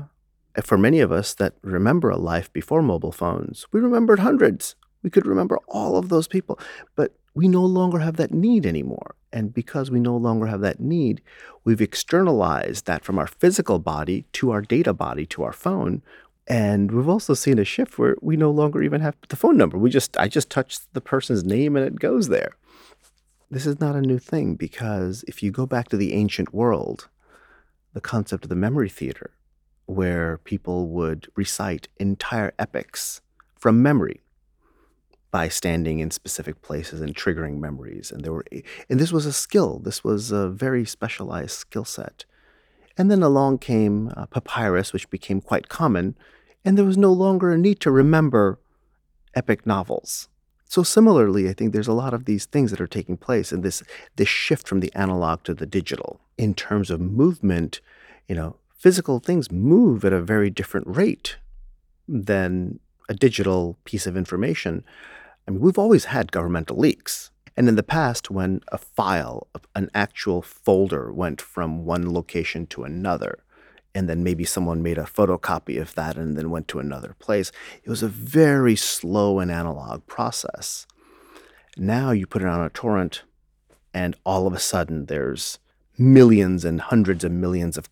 for 0.63 0.79
many 0.79 1.01
of 1.01 1.13
us 1.13 1.35
that 1.35 1.55
remember 1.63 2.11
a 2.11 2.17
life 2.17 2.53
before 2.53 2.83
mobile 2.83 3.13
phones, 3.13 3.67
we 3.73 3.81
remembered 3.81 4.21
hundreds. 4.21 4.77
We 5.03 5.11
could 5.11 5.27
remember 5.27 5.59
all 5.69 5.97
of 5.97 6.09
those 6.09 6.29
people. 6.29 6.59
But 6.95 7.15
we 7.35 7.49
no 7.49 7.65
longer 7.65 7.99
have 7.99 8.17
that 8.17 8.33
need 8.33 8.65
anymore. 8.65 9.15
And 9.33 9.53
because 9.53 9.91
we 9.91 10.01
no 10.01 10.17
longer 10.17 10.47
have 10.47 10.63
that 10.63 10.81
need, 10.81 11.21
we've 11.65 11.83
externalized 11.83 12.87
that 12.87 13.05
from 13.05 13.19
our 13.19 13.27
physical 13.27 13.79
body 13.79 14.25
to 14.33 14.51
our 14.51 14.63
data 14.63 14.95
body 14.95 15.27
to 15.27 15.43
our 15.43 15.53
phone, 15.53 16.03
and 16.49 16.93
we've 16.93 17.09
also 17.09 17.35
seen 17.35 17.59
a 17.59 17.65
shift 17.65 17.99
where 17.99 18.17
we 18.21 18.37
no 18.37 18.51
longer 18.51 18.83
even 18.83 19.01
have 19.01 19.17
the 19.29 19.37
phone 19.37 19.57
number. 19.57 19.77
We 19.77 19.91
just 19.91 20.17
I 20.17 20.29
just 20.29 20.51
touch 20.51 20.79
the 20.93 21.01
person's 21.01 21.45
name 21.45 21.77
and 21.77 21.85
it 21.85 21.99
goes 21.99 22.29
there. 22.29 22.53
This 23.51 23.67
is 23.67 23.81
not 23.81 23.97
a 23.97 24.01
new 24.01 24.19
thing 24.19 24.55
because 24.55 25.25
if 25.29 25.43
you 25.43 25.51
go 25.51 25.67
back 25.67 25.89
to 25.89 25.97
the 25.97 26.15
ancient 26.15 26.53
world, 26.55 27.09
the 27.95 28.01
concept 28.01 28.45
of 28.45 28.49
the 28.49 28.57
memory 28.57 28.89
theater, 28.89 29.31
where 29.87 30.39
people 30.39 30.89
would 30.89 31.29
recite 31.37 31.89
entire 31.99 32.53
epics 32.59 33.21
from 33.57 33.83
memory 33.83 34.21
by 35.31 35.49
standing 35.49 35.99
in 35.99 36.11
specific 36.11 36.63
places 36.63 37.01
and 37.01 37.15
triggering 37.15 37.59
memories 37.59 38.11
and 38.11 38.25
there 38.25 38.33
were 38.33 38.45
and 38.89 39.01
this 39.01 39.13
was 39.13 39.27
a 39.27 39.33
skill 39.33 39.79
this 39.81 40.03
was 40.03 40.31
a 40.31 40.49
very 40.49 40.85
specialized 40.85 41.51
skill 41.51 41.85
set 41.85 42.25
and 42.97 43.11
then 43.11 43.23
along 43.23 43.59
came 43.59 44.11
uh, 44.17 44.27
papyrus 44.27 44.93
which 44.93 45.11
became 45.11 45.41
quite 45.41 45.69
common 45.69 46.17
and 46.67 46.77
there 46.77 46.85
was 46.85 46.99
no 46.99 47.13
longer 47.13 47.53
a 47.53 47.57
need 47.57 47.79
to 47.81 47.93
remember 47.93 48.59
epic 49.37 49.65
novels. 49.65 50.29
So 50.65 50.83
similarly, 50.83 51.49
I 51.49 51.53
think 51.53 51.73
there's 51.73 51.87
a 51.87 51.93
lot 51.93 52.13
of 52.13 52.25
these 52.25 52.45
things 52.45 52.73
that 52.73 52.81
are 52.81 52.89
taking 52.89 53.17
place 53.17 53.53
and 53.53 53.63
this 53.63 53.85
this 54.17 54.29
shift 54.29 54.67
from 54.67 54.81
the 54.81 54.93
analog 54.95 55.45
to 55.45 55.55
the 55.55 55.65
digital. 55.65 56.21
In 56.37 56.55
terms 56.55 56.91
of 56.91 57.01
movement, 57.01 57.81
you 58.29 58.35
know, 58.35 58.57
physical 58.77 59.21
things 59.21 59.53
move 59.53 60.05
at 60.05 60.13
a 60.13 60.21
very 60.21 60.51
different 60.51 60.89
rate 60.89 61.37
than 62.09 62.81
a 63.09 63.15
digital 63.15 63.79
piece 63.85 64.09
of 64.09 64.17
information. 64.17 64.85
I 65.47 65.53
mean, 65.53 65.61
we've 65.61 65.79
always 65.79 66.07
had 66.07 66.33
governmental 66.33 66.77
leaks. 66.77 67.31
And 67.57 67.69
in 67.69 67.77
the 67.77 67.85
past, 67.85 68.31
when 68.31 68.61
a 68.73 68.77
file, 68.77 69.47
an 69.75 69.89
actual 69.95 70.43
folder 70.43 71.13
went 71.13 71.41
from 71.41 71.85
one 71.85 72.13
location 72.13 72.67
to 72.67 72.83
another, 72.83 73.45
and 73.97 74.11
then 74.11 74.23
maybe 74.23 74.45
someone 74.45 74.83
made 74.83 74.99
a 74.99 75.05
photocopy 75.05 75.81
of 75.81 75.95
that 75.95 76.19
and 76.19 76.37
then 76.37 76.51
went 76.51 76.69
to 76.69 76.79
another 76.79 77.17
place. 77.19 77.51
It 77.83 77.89
was 77.89 78.03
a 78.03 78.09
very 78.09 78.77
slow 78.77 79.39
and 79.39 79.51
analog 79.51 80.07
process. 80.07 80.87
Now 81.79 82.11
you 82.11 82.27
put 82.27 82.43
it 82.43 82.49
on 82.49 82.61
a 82.61 82.69
torrent, 82.69 83.23
and 83.95 84.15
all 84.27 84.47
of 84.47 84.53
a 84.53 84.59
sudden 84.59 85.07
there's 85.07 85.59
millions 85.97 86.63
and 86.63 86.79
hundreds 86.79 87.25
of 87.25 87.33
millions 87.33 87.79
of. 87.79 87.89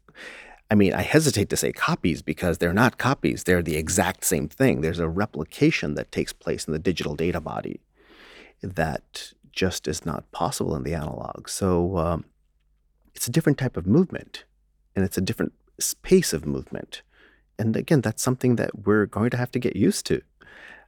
I 0.71 0.75
mean, 0.75 0.93
I 0.93 1.01
hesitate 1.01 1.49
to 1.51 1.57
say 1.57 1.73
copies 1.73 2.21
because 2.21 2.59
they're 2.59 2.75
not 2.75 2.99
copies, 2.99 3.45
they're 3.45 3.63
the 3.63 3.77
exact 3.77 4.25
same 4.25 4.47
thing. 4.49 4.83
There's 4.83 4.99
a 4.99 5.09
replication 5.09 5.95
that 5.95 6.13
takes 6.13 6.35
place 6.35 6.67
in 6.67 6.75
the 6.75 6.79
digital 6.79 7.15
data 7.15 7.41
body 7.41 7.81
that 8.61 9.33
just 9.53 9.89
is 9.89 10.05
not 10.05 10.31
possible 10.33 10.77
in 10.77 10.83
the 10.83 10.95
analog. 10.95 11.49
So 11.49 11.97
um, 11.97 12.25
it's 13.15 13.29
a 13.29 13.31
different 13.31 13.57
type 13.57 13.77
of 13.79 13.87
movement 13.87 14.45
and 14.97 15.05
it's 15.05 15.19
a 15.19 15.21
different 15.21 15.53
pace 16.03 16.33
of 16.33 16.47
movement. 16.47 17.03
And 17.59 17.77
again, 17.77 18.01
that's 18.01 18.23
something 18.23 18.57
that 18.57 18.87
we're 18.87 19.07
going 19.07 19.31
to 19.31 19.37
have 19.37 19.51
to 19.53 19.59
get 19.59 19.77
used 19.77 20.07
to 20.07 20.23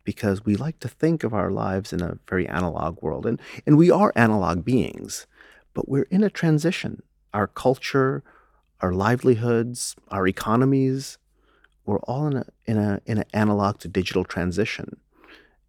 because 0.05 0.45
we 0.45 0.57
like 0.57 0.79
to 0.81 0.89
think 0.89 1.25
of 1.25 1.35
our 1.35 1.51
lives 1.51 1.93
in 1.93 2.01
a 2.01 2.19
very 2.29 2.49
analog 2.49 3.03
world. 3.03 3.27
And, 3.27 3.41
and 3.67 3.77
we 3.77 3.91
are 3.91 4.13
analog 4.17 4.65
beings, 4.65 5.27
but 5.75 5.89
we're 5.89 6.09
in 6.11 6.23
a 6.23 6.31
transition. 6.31 7.03
Our 7.35 7.47
culture, 7.47 8.23
our 8.81 8.93
livelihoods, 8.93 9.97
our 10.11 10.27
economies, 10.27 11.19
we're 11.85 11.99
all 12.01 12.27
in 12.27 12.37
a 12.37 12.47
in 12.67 12.79
a 12.79 13.01
in 13.07 13.19
an 13.19 13.25
analog 13.33 13.79
to 13.79 13.89
digital 13.89 14.25
transition. 14.25 14.97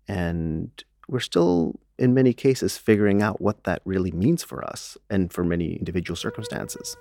And 0.07 0.71
we're 1.07 1.19
still 1.19 1.79
in 1.97 2.13
many 2.13 2.33
cases 2.33 2.77
figuring 2.77 3.21
out 3.21 3.41
what 3.41 3.63
that 3.63 3.81
really 3.85 4.11
means 4.11 4.43
for 4.43 4.63
us 4.63 4.97
and 5.09 5.31
for 5.31 5.43
many 5.43 5.75
individual 5.75 6.15
circumstances. 6.15 6.95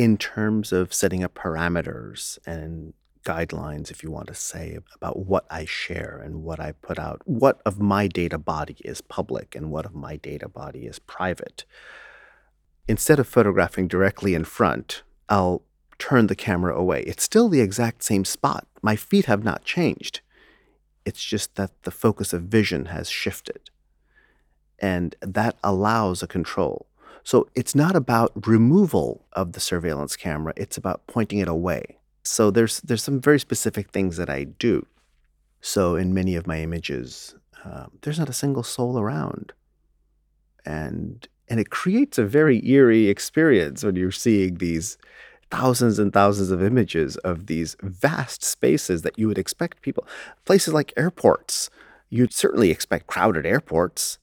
In 0.00 0.16
terms 0.16 0.72
of 0.72 0.94
setting 0.94 1.22
up 1.22 1.34
parameters 1.34 2.38
and 2.46 2.94
guidelines, 3.22 3.90
if 3.90 4.02
you 4.02 4.10
want 4.10 4.28
to 4.28 4.34
say, 4.34 4.78
about 4.94 5.26
what 5.26 5.44
I 5.50 5.66
share 5.66 6.22
and 6.24 6.42
what 6.42 6.58
I 6.58 6.72
put 6.72 6.98
out, 6.98 7.20
what 7.26 7.60
of 7.66 7.78
my 7.78 8.06
data 8.06 8.38
body 8.38 8.78
is 8.82 9.02
public 9.02 9.54
and 9.54 9.70
what 9.70 9.84
of 9.84 9.94
my 9.94 10.16
data 10.16 10.48
body 10.48 10.86
is 10.86 10.98
private. 10.98 11.66
Instead 12.88 13.18
of 13.18 13.28
photographing 13.28 13.88
directly 13.88 14.32
in 14.32 14.44
front, 14.44 15.02
I'll 15.28 15.64
turn 15.98 16.28
the 16.28 16.34
camera 16.34 16.74
away. 16.74 17.02
It's 17.02 17.22
still 17.22 17.50
the 17.50 17.60
exact 17.60 18.02
same 18.02 18.24
spot. 18.24 18.66
My 18.80 18.96
feet 18.96 19.26
have 19.26 19.44
not 19.44 19.64
changed. 19.66 20.22
It's 21.04 21.22
just 21.22 21.56
that 21.56 21.82
the 21.82 21.90
focus 21.90 22.32
of 22.32 22.44
vision 22.44 22.86
has 22.86 23.10
shifted. 23.10 23.68
And 24.78 25.14
that 25.20 25.58
allows 25.62 26.22
a 26.22 26.26
control. 26.26 26.86
So 27.24 27.48
it's 27.54 27.74
not 27.74 27.96
about 27.96 28.46
removal 28.46 29.26
of 29.32 29.52
the 29.52 29.60
surveillance 29.60 30.16
camera, 30.16 30.52
it's 30.56 30.76
about 30.76 31.06
pointing 31.06 31.38
it 31.38 31.48
away. 31.48 31.98
So 32.22 32.50
there's 32.50 32.80
there's 32.80 33.02
some 33.02 33.20
very 33.20 33.40
specific 33.40 33.90
things 33.90 34.16
that 34.16 34.30
I 34.30 34.44
do. 34.44 34.86
So 35.60 35.96
in 35.96 36.14
many 36.14 36.36
of 36.36 36.46
my 36.46 36.60
images, 36.60 37.34
uh, 37.64 37.86
there's 38.02 38.18
not 38.18 38.28
a 38.28 38.34
single 38.34 38.62
soul 38.62 38.98
around, 38.98 39.52
and 40.64 41.26
and 41.48 41.58
it 41.58 41.70
creates 41.70 42.16
a 42.18 42.24
very 42.24 42.66
eerie 42.66 43.08
experience 43.08 43.82
when 43.82 43.96
you're 43.96 44.12
seeing 44.12 44.56
these 44.56 44.96
thousands 45.50 45.98
and 45.98 46.12
thousands 46.12 46.50
of 46.50 46.62
images 46.62 47.16
of 47.18 47.46
these 47.46 47.76
vast 47.82 48.44
spaces 48.44 49.02
that 49.02 49.18
you 49.18 49.26
would 49.26 49.38
expect 49.38 49.82
people 49.82 50.06
places 50.44 50.72
like 50.72 50.92
airports 50.96 51.70
you'd 52.08 52.32
certainly 52.32 52.70
expect 52.70 53.08
crowded 53.08 53.44
airports 53.44 54.18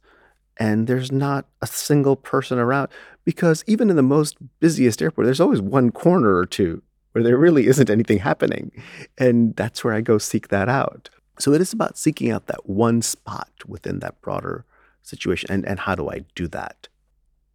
and 0.60 0.88
there's 0.88 1.12
not 1.12 1.46
a 1.62 1.68
single 1.68 2.16
person 2.16 2.58
around 2.58 2.90
because 3.24 3.64
even 3.68 3.90
in 3.90 3.96
the 3.96 4.04
most 4.04 4.38
busiest 4.60 5.02
airport 5.02 5.26
there's 5.26 5.42
always 5.42 5.62
one 5.62 5.92
corner 5.92 6.36
or 6.36 6.46
two 6.46 6.82
where 7.12 7.24
there 7.24 7.38
really 7.38 7.68
isn't 7.68 7.90
anything 7.90 8.20
happening 8.20 8.72
and 9.18 9.56
that's 9.56 9.84
where 9.84 9.94
i 9.94 10.02
go 10.02 10.18
seek 10.18 10.48
that 10.50 10.70
out 10.70 11.10
So 11.40 11.54
it 11.54 11.62
is 11.62 11.74
about 11.74 11.98
seeking 11.98 12.32
out 12.32 12.48
that 12.48 12.68
one 12.68 13.02
spot 13.02 13.50
within 13.66 14.00
that 14.00 14.20
broader 14.22 14.66
situation. 15.04 15.52
And, 15.52 15.66
and 15.66 15.80
how 15.80 15.96
do 15.96 16.10
I 16.10 16.26
do 16.36 16.48
that? 16.50 16.88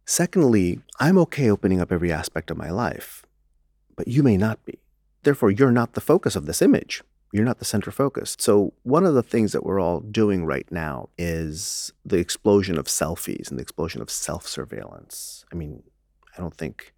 Secondly, 0.05 0.79
I'm 0.99 1.17
okay 1.19 1.49
opening 1.49 1.79
up 1.79 1.91
every 1.91 2.11
aspect 2.11 2.51
of 2.51 2.57
my 2.57 2.69
life, 2.69 3.25
but 3.95 4.07
you 4.07 4.23
may 4.23 4.37
not 4.37 4.63
be. 4.65 4.79
Therefore, 5.23 5.51
you're 5.51 5.71
not 5.71 5.93
the 5.93 6.01
focus 6.01 6.35
of 6.35 6.45
this 6.45 6.61
image. 6.61 7.03
You're 7.33 7.45
not 7.45 7.57
the 7.57 7.65
center 7.65 7.89
focus. 7.89 8.37
So, 8.39 8.73
one 8.83 9.07
of 9.07 9.15
the 9.15 9.23
things 9.23 9.53
that 9.53 9.65
we're 9.65 9.79
all 9.79 10.01
doing 10.01 10.45
right 10.45 10.71
now 10.71 11.09
is 11.17 11.91
the 12.05 12.19
explosion 12.19 12.77
of 12.77 12.85
selfies 12.85 13.49
and 13.49 13.57
the 13.57 13.63
explosion 13.63 14.03
of 14.03 14.11
self 14.11 14.47
surveillance. 14.47 15.43
I 15.51 15.55
mean, 15.55 15.81
I 16.37 16.41
don't 16.41 16.55
think 16.55 16.93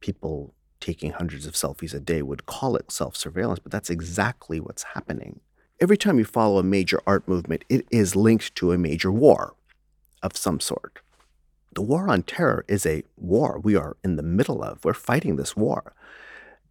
people 0.00 0.54
taking 0.78 1.12
hundreds 1.12 1.46
of 1.46 1.54
selfies 1.54 1.94
a 1.94 2.00
day 2.00 2.20
would 2.20 2.44
call 2.44 2.76
it 2.76 2.92
self 2.92 3.16
surveillance, 3.16 3.60
but 3.60 3.72
that's 3.72 3.88
exactly 3.88 4.60
what's 4.60 4.82
happening. 4.82 5.40
Every 5.80 5.96
time 5.96 6.18
you 6.18 6.26
follow 6.26 6.58
a 6.58 6.62
major 6.62 7.00
art 7.06 7.26
movement, 7.26 7.64
it 7.70 7.86
is 7.90 8.14
linked 8.14 8.54
to 8.56 8.72
a 8.72 8.78
major 8.78 9.10
war 9.10 9.54
of 10.22 10.36
some 10.36 10.60
sort. 10.60 10.98
The 11.74 11.82
war 11.82 12.10
on 12.10 12.24
terror 12.24 12.62
is 12.68 12.84
a 12.84 13.04
war 13.16 13.58
we 13.58 13.74
are 13.74 13.96
in 14.04 14.16
the 14.16 14.22
middle 14.22 14.62
of. 14.62 14.84
We're 14.84 14.92
fighting 14.92 15.36
this 15.36 15.56
war. 15.56 15.94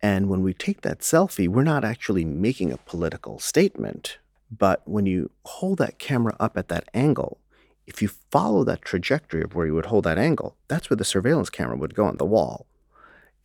And 0.02 0.30
when 0.30 0.44
we 0.44 0.54
take 0.54 0.82
that 0.82 1.00
selfie, 1.00 1.48
we're 1.48 1.64
not 1.64 1.84
actually 1.84 2.24
making 2.24 2.72
a 2.72 2.78
political 2.78 3.40
statement. 3.40 4.18
But 4.56 4.82
when 4.86 5.06
you 5.06 5.32
hold 5.46 5.80
that 5.80 6.00
camera 6.00 6.36
up 6.40 6.58
at 6.58 6.68
that 6.70 6.88
angle, 6.94 7.40
if 7.86 8.02
you 8.02 8.10
follow 8.10 8.64
that 8.64 8.82
trajectory 8.82 9.42
of 9.42 9.56
where 9.56 9.66
you 9.66 9.74
would 9.74 9.88
hold 9.88 10.04
that 10.04 10.18
angle, 10.18 10.56
that's 10.68 10.90
where 10.90 10.98
the 10.98 11.06
surveillance 11.06 11.50
camera 11.50 11.78
would 11.78 11.96
go 11.96 12.06
on 12.06 12.18
the 12.18 12.26
wall. 12.26 12.66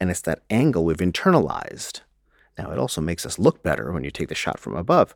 And 0.01 0.11
it's 0.11 0.21
that 0.23 0.43
angle 0.51 0.85
we've 0.85 0.97
internalized. 0.97 2.01
Now, 2.59 2.71
it 2.71 2.79
also 2.79 3.01
makes 3.01 3.25
us 3.25 3.39
look 3.39 3.63
better 3.63 3.93
when 3.93 4.05
you 4.05 4.11
take 4.11 4.29
the 4.29 4.35
shot 4.35 4.59
from 4.59 4.77
above, 4.77 5.15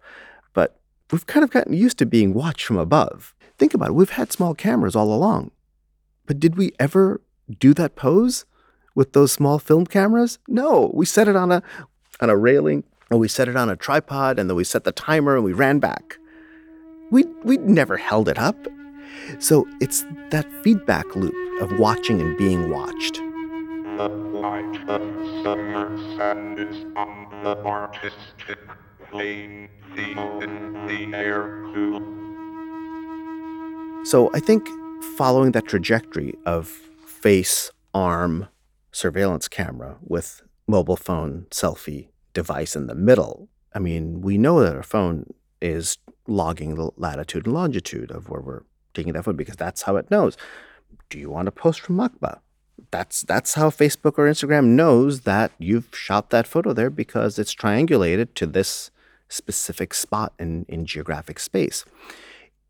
but 0.54 0.78
we've 1.10 1.26
kind 1.26 1.44
of 1.44 1.50
gotten 1.50 1.74
used 1.74 1.98
to 1.98 2.06
being 2.06 2.32
watched 2.32 2.64
from 2.64 2.78
above. 2.78 3.34
Think 3.58 3.74
about 3.74 3.88
it. 3.88 3.94
We've 3.94 4.10
had 4.10 4.32
small 4.32 4.54
cameras 4.54 4.96
all 4.96 5.12
along. 5.12 5.50
But 6.24 6.40
did 6.40 6.56
we 6.56 6.72
ever 6.78 7.20
do 7.58 7.74
that 7.74 7.96
pose? 7.96 8.44
With 8.96 9.12
those 9.12 9.30
small 9.30 9.60
film 9.60 9.86
cameras? 9.86 10.40
No, 10.48 10.90
we 10.92 11.06
set 11.06 11.28
it 11.28 11.36
on 11.36 11.52
a 11.52 11.62
on 12.20 12.30
a 12.30 12.36
railing 12.36 12.82
and 13.10 13.20
we 13.20 13.28
set 13.28 13.46
it 13.46 13.56
on 13.56 13.68
a 13.68 13.76
tripod 13.76 14.40
and 14.40 14.50
then 14.50 14.56
we 14.56 14.64
set 14.64 14.82
the 14.82 14.90
timer 14.90 15.36
and 15.36 15.44
we 15.44 15.52
ran 15.52 15.78
back. 15.78 16.18
We 17.12 17.24
we 17.44 17.58
never 17.58 17.96
held 17.96 18.28
it 18.28 18.38
up. 18.38 18.56
So 19.38 19.68
it's 19.80 20.04
that 20.30 20.46
feedback 20.64 21.14
loop 21.14 21.34
of 21.60 21.78
watching 21.78 22.20
and 22.20 22.36
being 22.36 22.70
watched. 22.70 23.16
The 23.96 24.08
light 24.08 24.88
of 24.88 25.02
summer 25.42 25.96
sand 26.16 26.58
is 26.58 26.84
on 26.96 27.28
the 27.42 27.56
artistic 27.64 28.58
plane, 29.10 29.68
feel 29.94 30.40
in 30.42 30.72
the 30.86 31.16
air 31.16 31.62
too. 31.72 32.02
So 34.04 34.30
I 34.34 34.40
think 34.40 34.68
following 35.16 35.52
that 35.52 35.66
trajectory 35.66 36.34
of 36.44 36.68
face, 37.06 37.70
arm, 37.94 38.48
surveillance 38.96 39.46
camera 39.46 39.98
with 40.00 40.42
mobile 40.66 40.96
phone 40.96 41.46
selfie 41.50 42.08
device 42.32 42.74
in 42.74 42.86
the 42.86 42.94
middle. 42.94 43.48
I 43.74 43.78
mean, 43.78 44.22
we 44.22 44.38
know 44.38 44.60
that 44.60 44.74
our 44.74 44.82
phone 44.82 45.34
is 45.60 45.98
logging 46.26 46.76
the 46.76 46.90
latitude 46.96 47.44
and 47.44 47.54
longitude 47.54 48.10
of 48.10 48.30
where 48.30 48.40
we're 48.40 48.62
taking 48.94 49.12
that 49.12 49.24
photo 49.24 49.36
because 49.36 49.56
that's 49.56 49.82
how 49.82 49.96
it 49.96 50.10
knows. 50.10 50.38
Do 51.10 51.18
you 51.18 51.28
want 51.28 51.44
to 51.46 51.52
post 51.52 51.80
from 51.82 51.98
MACBA? 51.98 52.40
That's 52.90 53.20
that's 53.20 53.54
how 53.54 53.68
Facebook 53.68 54.14
or 54.16 54.30
Instagram 54.30 54.64
knows 54.80 55.20
that 55.22 55.52
you've 55.58 55.88
shot 55.92 56.30
that 56.30 56.46
photo 56.46 56.72
there 56.72 56.90
because 56.90 57.38
it's 57.38 57.54
triangulated 57.54 58.32
to 58.36 58.46
this 58.46 58.90
specific 59.28 59.92
spot 59.92 60.32
in, 60.38 60.64
in 60.68 60.86
geographic 60.86 61.38
space. 61.38 61.84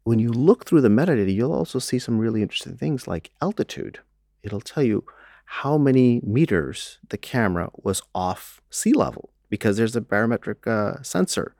When 0.02 0.18
you 0.18 0.32
look 0.32 0.64
through 0.64 0.80
the 0.80 0.88
metadata, 0.88 1.32
you'll 1.32 1.52
also 1.52 1.78
see 1.78 2.00
some 2.00 2.18
really 2.18 2.42
interesting 2.42 2.76
things 2.76 3.06
like 3.06 3.30
altitude. 3.40 4.00
It'll 4.42 4.60
tell 4.60 4.82
you 4.82 5.04
how 5.46 5.78
many 5.78 6.20
meters 6.22 6.98
the 7.08 7.16
camera 7.16 7.70
was 7.82 8.02
off 8.14 8.60
sea 8.70 8.92
level 8.92 9.30
because 9.48 9.76
there's 9.76 9.96
a 9.96 10.00
barometric 10.00 10.66
uh, 10.66 11.02
sensor 11.02 11.54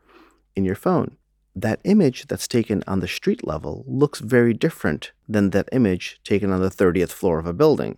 in 0.54 0.64
your 0.64 0.74
phone. 0.74 1.16
That 1.54 1.80
image 1.84 2.26
that's 2.26 2.48
taken 2.48 2.82
on 2.86 3.00
the 3.00 3.08
street 3.08 3.46
level 3.46 3.84
looks 3.86 4.20
very 4.20 4.52
different 4.52 5.12
than 5.28 5.50
that 5.50 5.68
image 5.72 6.20
taken 6.24 6.52
on 6.52 6.60
the 6.60 6.68
30th 6.68 7.12
floor 7.12 7.38
of 7.38 7.46
a 7.46 7.54
building. 7.54 7.96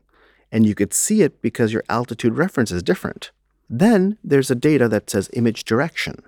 And 0.53 0.67
you 0.67 0.75
could 0.75 0.95
see 0.95 1.23
it 1.23 1.43
because 1.43 1.73
your 1.73 1.85
altitude 1.89 2.37
reference 2.37 2.71
is 2.71 2.83
different. 2.83 3.33
Then 3.69 4.19
there's 4.23 4.51
a 4.51 4.55
data 4.55 4.89
that 4.89 5.11
says 5.11 5.29
image 5.33 5.65
direction. 5.65 6.23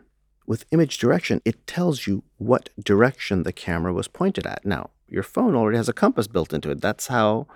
With 0.46 0.66
image 0.72 0.98
direction, 0.98 1.40
it 1.44 1.66
tells 1.66 2.06
you 2.06 2.24
what 2.38 2.70
direction 2.82 3.44
the 3.44 3.52
camera 3.52 3.92
was 3.92 4.08
pointed 4.08 4.46
at. 4.46 4.64
Now, 4.64 4.90
your 5.08 5.22
phone 5.22 5.54
already 5.54 5.76
has 5.76 5.88
a 5.88 5.92
compass 5.92 6.26
built 6.26 6.52
into 6.52 6.70
it. 6.70 6.80
That's 6.80 7.06
how 7.06 7.46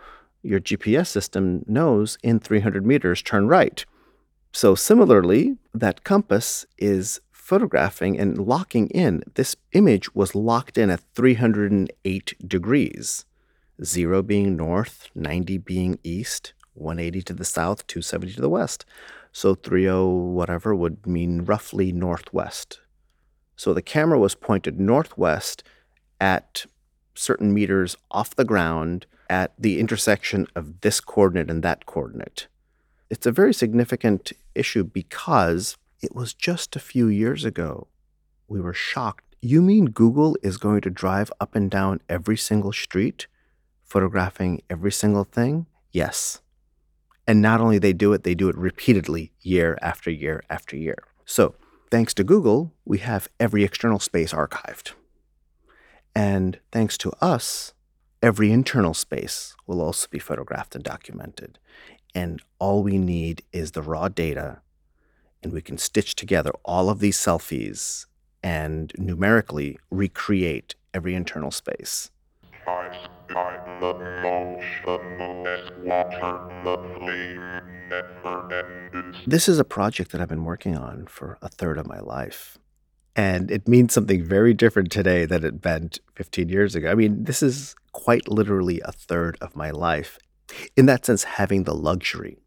your 0.44 0.60
GPS 0.60 1.08
system 1.08 1.64
knows 1.66 2.18
in 2.22 2.38
300 2.38 2.86
meters, 2.86 3.22
turn 3.22 3.48
right. 3.48 3.84
So, 4.52 4.74
similarly, 4.74 5.56
that 5.72 6.04
compass 6.04 6.64
is 6.78 7.20
photographing 7.32 8.18
and 8.18 8.38
locking 8.38 8.88
in. 8.88 9.24
This 9.34 9.56
image 9.72 10.14
was 10.14 10.34
locked 10.34 10.78
in 10.78 10.90
at 10.90 11.02
308 11.14 12.48
degrees, 12.48 13.24
zero 13.82 14.22
being 14.22 14.56
north, 14.56 15.08
90 15.14 15.58
being 15.58 15.98
east, 16.04 16.52
180 16.74 17.22
to 17.22 17.34
the 17.34 17.44
south, 17.44 17.86
270 17.86 18.34
to 18.34 18.40
the 18.40 18.48
west. 18.48 18.84
So, 19.32 19.54
30 19.54 19.88
whatever 20.32 20.74
would 20.74 21.06
mean 21.06 21.44
roughly 21.44 21.90
northwest. 21.90 22.80
So, 23.56 23.74
the 23.74 23.82
camera 23.82 24.18
was 24.18 24.34
pointed 24.36 24.78
northwest 24.78 25.64
at 26.20 26.66
certain 27.14 27.52
meters 27.52 27.96
off 28.10 28.36
the 28.36 28.44
ground 28.44 29.06
at 29.28 29.52
the 29.58 29.80
intersection 29.80 30.46
of 30.54 30.80
this 30.80 31.00
coordinate 31.00 31.50
and 31.50 31.62
that 31.62 31.86
coordinate. 31.86 32.48
It's 33.10 33.26
a 33.26 33.32
very 33.32 33.54
significant 33.54 34.32
issue 34.54 34.84
because 34.84 35.76
it 36.02 36.14
was 36.14 36.34
just 36.34 36.76
a 36.76 36.80
few 36.80 37.08
years 37.08 37.44
ago. 37.44 37.88
We 38.48 38.60
were 38.60 38.74
shocked. 38.74 39.36
You 39.40 39.62
mean 39.62 39.86
Google 39.86 40.36
is 40.42 40.56
going 40.56 40.80
to 40.82 40.90
drive 40.90 41.30
up 41.40 41.54
and 41.54 41.70
down 41.70 42.00
every 42.08 42.36
single 42.36 42.72
street, 42.72 43.26
photographing 43.84 44.62
every 44.70 44.92
single 44.92 45.24
thing? 45.24 45.66
Yes. 45.92 46.40
And 47.26 47.40
not 47.40 47.60
only 47.60 47.78
they 47.78 47.92
do 47.92 48.12
it, 48.12 48.24
they 48.24 48.34
do 48.34 48.48
it 48.48 48.56
repeatedly 48.56 49.32
year 49.40 49.78
after 49.80 50.10
year 50.10 50.42
after 50.50 50.76
year. 50.76 50.98
So, 51.24 51.54
thanks 51.90 52.14
to 52.14 52.24
Google, 52.24 52.72
we 52.84 52.98
have 52.98 53.28
every 53.38 53.64
external 53.64 53.98
space 53.98 54.32
archived. 54.32 54.92
And 56.14 56.58
thanks 56.72 56.96
to 56.98 57.12
us, 57.20 57.73
every 58.24 58.50
internal 58.50 58.94
space 58.94 59.54
will 59.66 59.82
also 59.82 60.08
be 60.10 60.18
photographed 60.18 60.74
and 60.74 60.82
documented. 60.82 61.58
And 62.14 62.40
all 62.58 62.82
we 62.82 62.96
need 62.96 63.42
is 63.52 63.72
the 63.72 63.82
raw 63.82 64.08
data, 64.08 64.62
and 65.42 65.52
we 65.52 65.60
can 65.60 65.76
stitch 65.76 66.14
together 66.14 66.50
all 66.64 66.88
of 66.88 67.00
these 67.00 67.18
selfies 67.18 68.06
and 68.42 68.94
numerically 68.96 69.78
recreate 69.90 70.74
every 70.94 71.14
internal 71.14 71.50
space. 71.50 72.10
This 79.26 79.48
is 79.50 79.58
a 79.58 79.64
project 79.64 80.12
that 80.12 80.22
I've 80.22 80.28
been 80.28 80.44
working 80.44 80.78
on 80.78 81.06
for 81.08 81.36
a 81.42 81.50
third 81.50 81.76
of 81.76 81.86
my 81.86 82.00
life. 82.00 82.56
And 83.16 83.50
it 83.50 83.68
means 83.68 83.92
something 83.92 84.24
very 84.24 84.54
different 84.54 84.90
today 84.90 85.24
than 85.24 85.44
it 85.44 85.64
meant 85.64 86.00
15 86.16 86.48
years 86.48 86.74
ago. 86.74 86.90
I 86.90 86.94
mean, 86.94 87.24
this 87.24 87.42
is 87.42 87.76
quite 87.92 88.28
literally 88.28 88.80
a 88.80 88.92
third 88.92 89.38
of 89.40 89.54
my 89.54 89.70
life. 89.70 90.18
In 90.76 90.86
that 90.86 91.06
sense, 91.06 91.24
having 91.24 91.62
the 91.62 91.74
luxury 91.74 92.38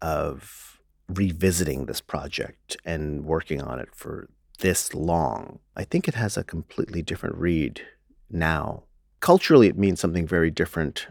of 0.00 0.80
revisiting 1.08 1.86
this 1.86 2.00
project 2.00 2.76
and 2.84 3.24
working 3.24 3.60
on 3.60 3.78
it 3.80 3.88
for 3.92 4.28
this 4.60 4.94
long, 4.94 5.58
I 5.76 5.84
think 5.84 6.06
it 6.06 6.14
has 6.14 6.36
a 6.36 6.44
completely 6.44 7.02
different 7.02 7.36
read 7.36 7.82
now. 8.30 8.84
Culturally, 9.20 9.66
it 9.66 9.78
means 9.78 9.98
something 9.98 10.26
very 10.26 10.50
different 10.50 11.08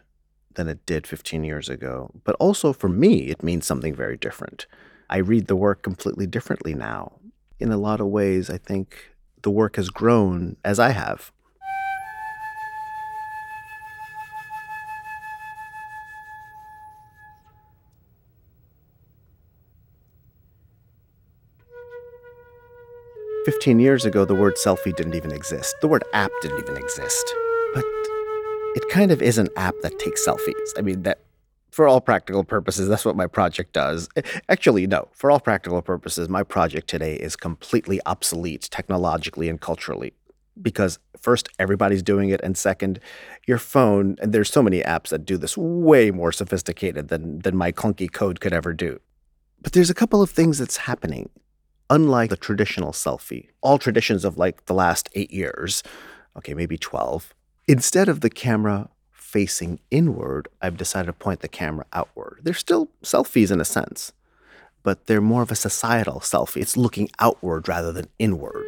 than 0.53 0.69
it 0.69 0.85
did 0.85 1.05
15 1.05 1.43
years 1.43 1.67
ago. 1.67 2.11
But 2.23 2.37
also 2.39 2.71
for 2.71 2.87
me, 2.87 3.27
it 3.27 3.43
means 3.43 3.65
something 3.65 3.93
very 3.93 4.15
different. 4.15 4.67
I 5.09 5.17
read 5.17 5.47
the 5.47 5.55
work 5.55 5.83
completely 5.83 6.27
differently 6.27 6.73
now 6.73 7.19
in 7.59 7.71
a 7.71 7.77
lot 7.77 7.99
of 7.99 8.07
ways, 8.07 8.49
I 8.49 8.57
think 8.57 9.15
the 9.41 9.49
work 9.49 9.75
has 9.77 9.89
grown 9.89 10.57
as 10.63 10.79
I 10.79 10.89
have. 10.89 11.31
Fifteen 23.45 23.77
years 23.77 24.05
ago, 24.05 24.25
the 24.25 24.33
word 24.33 24.55
selfie 24.55 24.95
didn't 24.95 25.13
even 25.13 25.31
exist. 25.31 25.75
The 25.81 25.87
word 25.87 26.03
app 26.13 26.31
didn't 26.41 26.59
even 26.59 26.77
exist. 26.77 27.35
But 27.75 27.85
it 28.73 28.89
kind 28.89 29.11
of 29.11 29.21
is 29.21 29.37
an 29.37 29.49
app 29.55 29.75
that 29.83 29.99
takes 29.99 30.25
selfies. 30.25 30.73
I 30.75 30.81
mean, 30.81 31.03
that 31.03 31.19
for 31.75 31.89
all 31.89 31.99
practical 31.99 32.45
purposes, 32.45 32.87
that's 32.87 33.03
what 33.03 33.17
my 33.17 33.27
project 33.27 33.73
does. 33.73 34.07
Eh, 34.15 34.21
actually, 34.47 34.87
no, 34.87 35.09
for 35.11 35.29
all 35.29 35.41
practical 35.41 35.81
purposes, 35.81 36.29
my 36.29 36.41
project 36.41 36.87
today 36.87 37.15
is 37.15 37.35
completely 37.35 37.99
obsolete 38.05 38.69
technologically 38.71 39.49
and 39.49 39.59
culturally. 39.59 40.13
because 40.61 40.99
first 41.19 41.49
everybody's 41.59 42.03
doing 42.03 42.29
it 42.29 42.39
and 42.41 42.55
second 42.57 42.99
your 43.45 43.57
phone 43.57 44.15
and 44.21 44.31
there's 44.31 44.49
so 44.49 44.63
many 44.63 44.81
apps 44.81 45.09
that 45.09 45.25
do 45.25 45.37
this 45.37 45.57
way 45.57 46.11
more 46.11 46.31
sophisticated 46.31 47.09
than 47.09 47.39
than 47.39 47.55
my 47.63 47.71
clunky 47.71 48.09
code 48.19 48.39
could 48.39 48.53
ever 48.53 48.73
do 48.73 48.99
but 49.61 49.73
there's 49.73 49.89
a 49.89 49.99
couple 50.01 50.21
of 50.21 50.29
things 50.29 50.57
that's 50.57 50.77
happening 50.77 51.29
unlike 51.89 52.29
the 52.29 52.37
traditional 52.37 52.93
selfie 52.93 53.49
all 53.61 53.77
traditions 53.77 54.23
of 54.23 54.37
like 54.37 54.65
the 54.65 54.73
last 54.73 55.09
8 55.13 55.31
years 55.41 55.83
okay 56.37 56.53
maybe 56.53 56.77
12 56.77 57.33
instead 57.67 58.07
of 58.07 58.21
the 58.21 58.29
camera 58.29 58.89
facing 59.35 59.77
inward 59.91 60.47
i've 60.61 60.77
decided 60.77 61.07
to 61.07 61.11
point 61.11 61.41
the 61.41 61.49
camera 61.49 61.85
outward 61.91 62.39
they're 62.43 62.53
still 62.53 62.87
selfies 63.03 63.51
in 63.51 63.59
a 63.59 63.65
sense 63.65 64.13
but 64.81 65.07
they're 65.07 65.19
more 65.19 65.41
of 65.41 65.51
a 65.51 65.55
societal 65.55 66.21
selfie 66.21 66.61
it's 66.61 66.77
looking 66.77 67.09
outward 67.19 67.67
rather 67.67 67.91
than 67.91 68.07
inward 68.17 68.65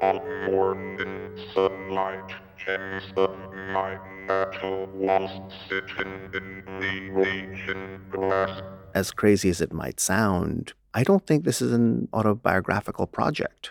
From 0.00 0.18
morning 0.50 1.38
sunlight 1.54 2.32
gems 2.58 3.04
of 3.16 3.30
my 3.78 3.96
metal 4.26 4.86
walls 4.94 5.52
sitting 5.68 6.30
in 6.34 6.64
the 6.80 7.10
region 7.10 8.00
glass. 8.10 8.60
as 8.92 9.12
crazy 9.12 9.50
as 9.50 9.60
it 9.60 9.72
might 9.72 10.00
sound, 10.00 10.72
I 10.94 11.04
don't 11.04 11.24
think 11.24 11.44
this 11.44 11.62
is 11.62 11.72
an 11.72 12.08
autobiographical 12.12 13.06
project. 13.06 13.70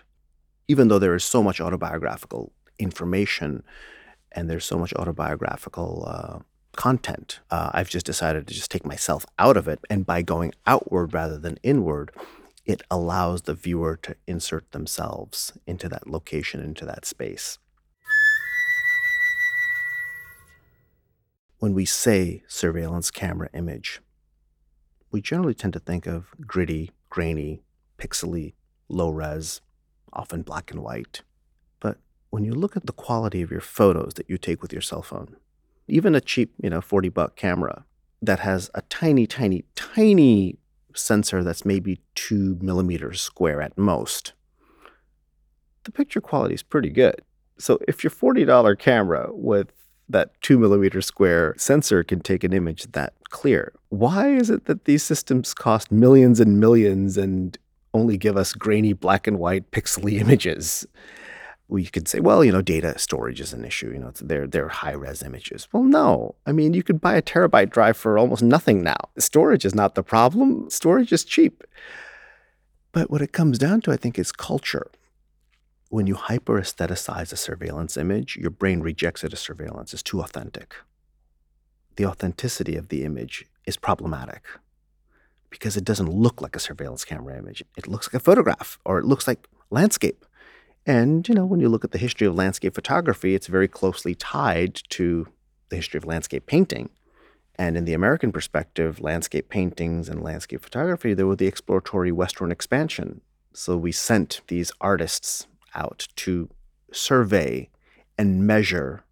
Even 0.69 0.87
though 0.87 0.99
there 0.99 1.13
is 1.13 1.25
so 1.25 1.43
much 1.43 1.59
autobiographical 1.59 2.53
information 2.79 3.63
and 4.33 4.49
there's 4.49 4.65
so 4.65 4.77
much 4.77 4.93
autobiographical 4.93 6.05
uh, 6.07 6.39
content, 6.75 7.39
uh, 7.51 7.69
I've 7.73 7.89
just 7.89 8.05
decided 8.05 8.47
to 8.47 8.53
just 8.53 8.71
take 8.71 8.85
myself 8.85 9.25
out 9.37 9.57
of 9.57 9.67
it. 9.67 9.79
And 9.89 10.05
by 10.05 10.21
going 10.21 10.53
outward 10.65 11.13
rather 11.13 11.37
than 11.37 11.57
inward, 11.63 12.11
it 12.65 12.81
allows 12.89 13.43
the 13.43 13.53
viewer 13.53 13.97
to 14.03 14.15
insert 14.27 14.71
themselves 14.71 15.53
into 15.67 15.89
that 15.89 16.07
location, 16.07 16.61
into 16.61 16.85
that 16.85 17.05
space. 17.05 17.59
When 21.59 21.73
we 21.73 21.85
say 21.85 22.43
surveillance 22.47 23.11
camera 23.11 23.49
image, 23.53 24.01
we 25.11 25.21
generally 25.21 25.53
tend 25.53 25.73
to 25.73 25.79
think 25.79 26.07
of 26.07 26.27
gritty, 26.41 26.91
grainy, 27.09 27.61
pixely, 27.97 28.55
low 28.89 29.09
res, 29.09 29.61
often 30.11 30.41
black 30.41 30.71
and 30.71 30.81
white. 30.81 31.21
When 32.33 32.45
you 32.45 32.53
look 32.55 32.75
at 32.75 32.87
the 32.87 32.93
quality 32.93 33.43
of 33.43 33.51
your 33.51 33.61
photos 33.61 34.15
that 34.15 34.27
you 34.27 34.39
take 34.39 34.63
with 34.63 34.73
your 34.73 34.81
cell 34.81 35.03
phone, 35.03 35.35
even 35.87 36.15
a 36.15 36.19
cheap, 36.19 36.51
you 36.63 36.67
know, 36.67 36.81
40 36.81 37.09
buck 37.09 37.35
camera 37.35 37.85
that 38.23 38.39
has 38.39 38.71
a 38.73 38.81
tiny, 38.89 39.27
tiny, 39.27 39.65
tiny 39.75 40.57
sensor 40.95 41.43
that's 41.43 41.63
maybe 41.63 42.01
two 42.15 42.57
millimeters 42.59 43.21
square 43.21 43.61
at 43.61 43.77
most, 43.77 44.33
the 45.83 45.91
picture 45.91 46.19
quality 46.19 46.55
is 46.55 46.63
pretty 46.63 46.89
good. 46.89 47.21
So 47.59 47.77
if 47.87 48.03
your 48.03 48.09
$40 48.09 48.79
camera 48.79 49.29
with 49.31 49.71
that 50.09 50.31
two 50.41 50.57
millimeter 50.57 51.01
square 51.03 51.53
sensor 51.55 52.03
can 52.03 52.19
take 52.19 52.43
an 52.43 52.51
image 52.51 52.91
that 52.93 53.13
clear. 53.29 53.73
Why 53.89 54.29
is 54.29 54.49
it 54.49 54.65
that 54.65 54.85
these 54.85 55.03
systems 55.03 55.53
cost 55.53 55.91
millions 55.91 56.39
and 56.39 56.59
millions 56.59 57.15
and 57.15 57.55
only 57.93 58.17
give 58.17 58.37
us 58.37 58.53
grainy 58.53 58.93
black 58.93 59.27
and 59.27 59.37
white 59.37 59.69
pixely 59.69 60.13
images? 60.19 60.87
We 61.73 61.85
could 61.85 62.07
say, 62.07 62.19
well, 62.19 62.43
you 62.45 62.51
know, 62.51 62.61
data 62.61 62.99
storage 62.99 63.41
is 63.41 63.51
an 63.51 63.65
issue. 63.65 63.89
You 63.91 63.97
know, 63.97 64.11
they're 64.21 64.45
they're 64.45 64.67
high 64.67 64.91
res 64.91 65.23
images. 65.23 65.67
Well, 65.71 65.83
no. 65.83 66.35
I 66.45 66.51
mean, 66.51 66.75
you 66.75 66.83
could 66.83 67.01
buy 67.01 67.15
a 67.15 67.21
terabyte 67.23 67.71
drive 67.71 67.97
for 67.97 68.15
almost 68.19 68.43
nothing 68.43 68.83
now. 68.83 69.01
Storage 69.17 69.65
is 69.65 69.73
not 69.73 69.95
the 69.95 70.03
problem. 70.03 70.69
Storage 70.69 71.11
is 71.11 71.23
cheap. 71.25 71.63
But 72.91 73.09
what 73.09 73.23
it 73.23 73.31
comes 73.39 73.57
down 73.57 73.81
to, 73.81 73.91
I 73.91 73.97
think, 73.97 74.19
is 74.19 74.31
culture 74.31 74.91
when 75.89 76.05
you 76.05 76.13
hyper 76.13 76.61
aestheticize 76.61 77.33
a 77.33 77.37
surveillance 77.37 77.97
image, 77.97 78.37
your 78.37 78.51
brain 78.51 78.81
rejects 78.81 79.23
it 79.23 79.33
as 79.33 79.39
surveillance. 79.39 79.93
It's 79.93 80.03
too 80.03 80.21
authentic. 80.21 80.75
The 81.95 82.05
authenticity 82.05 82.75
of 82.75 82.89
the 82.89 83.03
image 83.03 83.47
is 83.65 83.77
problematic 83.77 84.43
because 85.49 85.75
it 85.75 85.85
doesn't 85.85 86.09
look 86.25 86.39
like 86.39 86.55
a 86.55 86.59
surveillance 86.59 87.03
camera 87.03 87.35
image. 87.37 87.63
It 87.75 87.87
looks 87.87 88.07
like 88.07 88.21
a 88.21 88.23
photograph 88.23 88.77
or 88.85 88.99
it 88.99 89.05
looks 89.05 89.27
like 89.27 89.47
landscape. 89.71 90.23
And, 90.85 91.27
you 91.29 91.35
know, 91.35 91.45
when 91.45 91.59
you 91.59 91.69
look 91.69 91.85
at 91.85 91.91
the 91.91 91.97
history 91.97 92.27
of 92.27 92.35
landscape 92.35 92.75
photography, 92.75 93.35
it's 93.35 93.47
very 93.47 93.67
closely 93.67 94.15
tied 94.15 94.75
to 94.89 95.27
the 95.69 95.77
history 95.77 95.97
of 95.97 96.05
landscape 96.05 96.45
painting. 96.45 96.89
And 97.55 97.77
in 97.77 97.85
the 97.85 97.93
American 97.93 98.31
perspective, 98.31 98.99
landscape 98.99 99.47
paintings 99.47 100.09
and 100.09 100.23
landscape 100.23 100.61
photography, 100.61 101.13
they 101.13 101.23
were 101.23 101.35
the 101.35 101.47
exploratory 101.47 102.11
Western 102.11 102.51
expansion. 102.51 103.21
So 103.53 103.77
we 103.77 103.91
sent 103.91 104.41
these 104.47 104.71
artists 104.81 105.47
out 105.75 106.07
to 106.17 106.49
survey 106.91 107.69
and 108.17 108.45
measure 108.45 109.03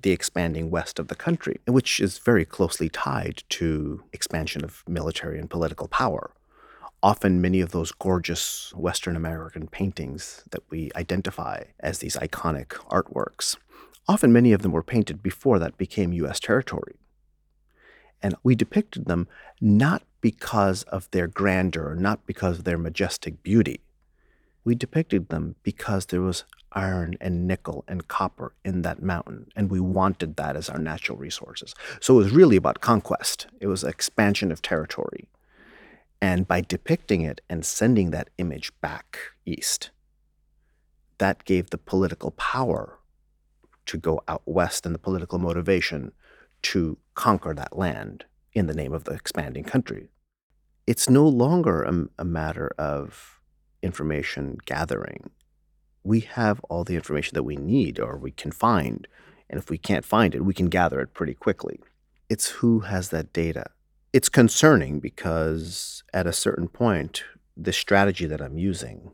the 0.00 0.12
expanding 0.12 0.70
west 0.70 0.98
of 0.98 1.08
the 1.08 1.14
country, 1.16 1.60
which 1.66 1.98
is 1.98 2.18
very 2.18 2.44
closely 2.44 2.88
tied 2.88 3.42
to 3.48 4.04
expansion 4.12 4.62
of 4.62 4.84
military 4.86 5.38
and 5.38 5.50
political 5.50 5.88
power. 5.88 6.30
Often, 7.02 7.40
many 7.40 7.60
of 7.60 7.70
those 7.70 7.92
gorgeous 7.92 8.72
Western 8.74 9.14
American 9.14 9.68
paintings 9.68 10.42
that 10.50 10.62
we 10.68 10.90
identify 10.96 11.64
as 11.78 11.98
these 11.98 12.16
iconic 12.16 12.68
artworks, 12.90 13.56
often 14.08 14.32
many 14.32 14.52
of 14.52 14.62
them 14.62 14.72
were 14.72 14.82
painted 14.82 15.22
before 15.22 15.58
that 15.60 15.78
became 15.78 16.12
US 16.12 16.40
territory. 16.40 16.96
And 18.20 18.34
we 18.42 18.56
depicted 18.56 19.06
them 19.06 19.28
not 19.60 20.02
because 20.20 20.82
of 20.84 21.08
their 21.12 21.28
grandeur, 21.28 21.94
not 21.94 22.26
because 22.26 22.58
of 22.58 22.64
their 22.64 22.78
majestic 22.78 23.44
beauty, 23.44 23.80
we 24.68 24.74
depicted 24.74 25.30
them 25.30 25.54
because 25.62 26.06
there 26.06 26.20
was 26.20 26.44
iron 26.72 27.16
and 27.22 27.46
nickel 27.46 27.84
and 27.88 28.06
copper 28.06 28.52
in 28.64 28.82
that 28.82 29.02
mountain, 29.02 29.46
and 29.56 29.70
we 29.70 29.80
wanted 29.80 30.36
that 30.36 30.56
as 30.56 30.68
our 30.68 30.78
natural 30.78 31.16
resources. 31.16 31.74
So 32.00 32.14
it 32.14 32.24
was 32.24 32.32
really 32.32 32.56
about 32.56 32.82
conquest, 32.82 33.46
it 33.60 33.66
was 33.66 33.82
expansion 33.82 34.52
of 34.52 34.60
territory. 34.60 35.28
And 36.20 36.48
by 36.48 36.60
depicting 36.60 37.22
it 37.22 37.40
and 37.48 37.64
sending 37.64 38.10
that 38.10 38.30
image 38.38 38.72
back 38.80 39.18
east, 39.46 39.90
that 41.18 41.44
gave 41.44 41.70
the 41.70 41.78
political 41.78 42.32
power 42.32 42.98
to 43.86 43.96
go 43.96 44.20
out 44.28 44.42
west 44.44 44.84
and 44.84 44.94
the 44.94 44.98
political 44.98 45.38
motivation 45.38 46.12
to 46.62 46.98
conquer 47.14 47.54
that 47.54 47.76
land 47.76 48.24
in 48.52 48.66
the 48.66 48.74
name 48.74 48.92
of 48.92 49.04
the 49.04 49.12
expanding 49.12 49.64
country. 49.64 50.08
It's 50.86 51.08
no 51.08 51.26
longer 51.26 51.82
a, 51.82 52.06
a 52.18 52.24
matter 52.24 52.72
of 52.78 53.40
information 53.82 54.58
gathering. 54.64 55.30
We 56.02 56.20
have 56.20 56.60
all 56.68 56.84
the 56.84 56.96
information 56.96 57.34
that 57.34 57.42
we 57.42 57.56
need 57.56 58.00
or 58.00 58.16
we 58.16 58.30
can 58.30 58.50
find. 58.50 59.06
And 59.50 59.58
if 59.58 59.70
we 59.70 59.78
can't 59.78 60.04
find 60.04 60.34
it, 60.34 60.44
we 60.44 60.54
can 60.54 60.66
gather 60.66 61.00
it 61.00 61.14
pretty 61.14 61.34
quickly. 61.34 61.78
It's 62.28 62.48
who 62.48 62.80
has 62.80 63.10
that 63.10 63.32
data. 63.32 63.70
It's 64.12 64.28
concerning 64.28 65.00
because 65.00 66.02
at 66.14 66.26
a 66.26 66.32
certain 66.32 66.68
point, 66.68 67.24
the 67.56 67.72
strategy 67.72 68.26
that 68.26 68.40
I'm 68.40 68.58
using 68.58 69.12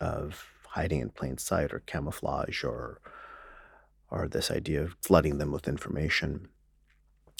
of 0.00 0.44
hiding 0.68 1.00
in 1.00 1.10
plain 1.10 1.38
sight 1.38 1.72
or 1.72 1.80
camouflage 1.80 2.62
or 2.64 3.00
or 4.10 4.26
this 4.26 4.50
idea 4.50 4.82
of 4.82 4.96
flooding 5.02 5.36
them 5.36 5.52
with 5.52 5.68
information, 5.68 6.48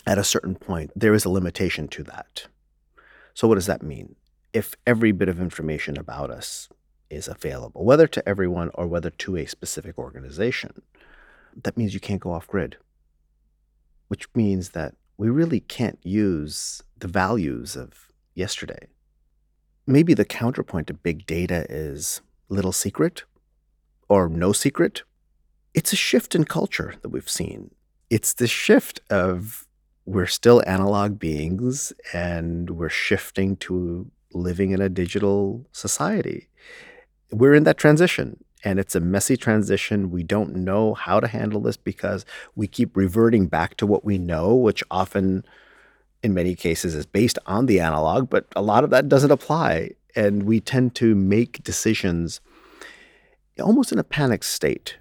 at 0.07 0.19
a 0.19 0.25
certain 0.25 0.55
point, 0.55 0.91
there 0.95 1.15
is 1.15 1.25
a 1.25 1.31
limitation 1.31 1.89
to 1.89 2.03
that. 2.05 2.47
So, 3.33 3.49
what 3.49 3.55
does 3.55 3.67
that 3.67 3.83
mean? 3.83 4.17
if 4.53 4.75
every 4.87 5.13
bit 5.13 5.29
of 5.29 5.41
information 5.41 5.99
about 5.99 6.31
us 6.31 6.69
is 7.11 7.29
available, 7.29 7.85
whether 7.85 8.07
to 8.07 8.29
everyone 8.29 8.71
or 8.75 8.87
whether 8.87 9.11
to 9.11 9.37
a 9.37 9.47
specific 9.47 9.99
organization, 9.99 10.83
that 11.63 11.77
means 11.77 11.95
you 11.95 12.01
can't 12.01 12.21
go 12.21 12.33
off 12.33 12.47
grid, 12.47 12.77
which 14.09 14.27
means 14.35 14.71
that 14.71 14.95
we 15.19 15.29
really 15.29 15.61
can't 15.61 15.99
use 16.05 16.83
the 16.97 17.09
values 17.09 17.77
of 17.77 18.09
yesterday. 18.35 18.87
Maybe 19.87 20.15
the 20.15 20.25
counterpoint 20.25 20.87
to 20.87 20.95
big 20.95 21.27
data 21.27 21.67
is 21.69 22.23
little 22.49 22.73
secret 22.73 23.25
or 24.09 24.29
no 24.29 24.53
secret. 24.53 25.03
It's 25.75 25.93
a 25.93 25.97
shift 25.97 26.35
in 26.35 26.45
culture 26.45 26.95
that 27.03 27.09
we've 27.09 27.29
seen. 27.29 27.73
It's 28.09 28.33
the 28.33 28.47
shift 28.47 29.01
of 29.11 29.67
we're 30.07 30.27
still 30.27 30.63
analog 30.67 31.19
beings 31.19 31.93
and 32.15 32.71
we're 32.71 32.89
shifting 32.89 33.57
to 33.57 34.11
living 34.33 34.71
in 34.71 34.81
a 34.81 34.89
digital 34.89 35.67
society. 35.73 36.49
We're 37.33 37.55
in 37.55 37.65
that 37.65 37.77
transition 37.77 38.43
and 38.65 38.79
it's 38.79 38.95
a 38.95 39.01
messy 39.01 39.37
transition. 39.37 40.11
We 40.11 40.23
don't 40.23 40.57
know 40.57 40.95
how 40.95 41.21
to 41.21 41.29
handle 41.29 41.61
this 41.61 41.77
because 41.77 42.25
we 42.57 42.67
keep 42.67 42.97
reverting 42.97 43.47
back 43.47 43.77
to 43.77 43.87
what 43.87 44.05
we 44.05 44.19
know, 44.19 44.55
which 44.55 44.83
often, 44.91 45.45
in 46.23 46.35
many 46.35 46.55
cases, 46.55 46.95
is 46.95 47.07
based 47.07 47.39
on 47.47 47.67
the 47.67 47.81
analog, 47.81 48.29
but 48.29 48.47
a 48.57 48.63
lot 48.63 48.85
of 48.85 48.91
that 48.91 49.09
doesn't 49.09 49.31
apply. 49.31 49.91
And 50.17 50.45
we 50.45 50.61
tend 50.61 50.95
to 50.97 51.15
make 51.15 51.63
decisions 51.63 52.41
almost 53.61 53.93
in 53.93 53.99
a 53.99 54.05
panic 54.05 54.43
state. 54.43 54.97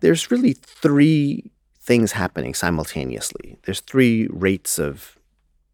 There's 0.00 0.30
really 0.30 0.52
three 0.52 1.50
things 1.80 2.12
happening 2.12 2.54
simultaneously. 2.54 3.58
There's 3.64 3.80
three 3.80 4.28
rates 4.30 4.78
of 4.78 5.18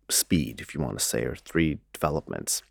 speed, 0.09 0.61
if 0.61 0.75
you 0.75 0.81
want 0.81 0.99
to 0.99 1.05
say, 1.05 1.25
or 1.25 1.35
three 1.35 1.79
developments. 1.93 2.63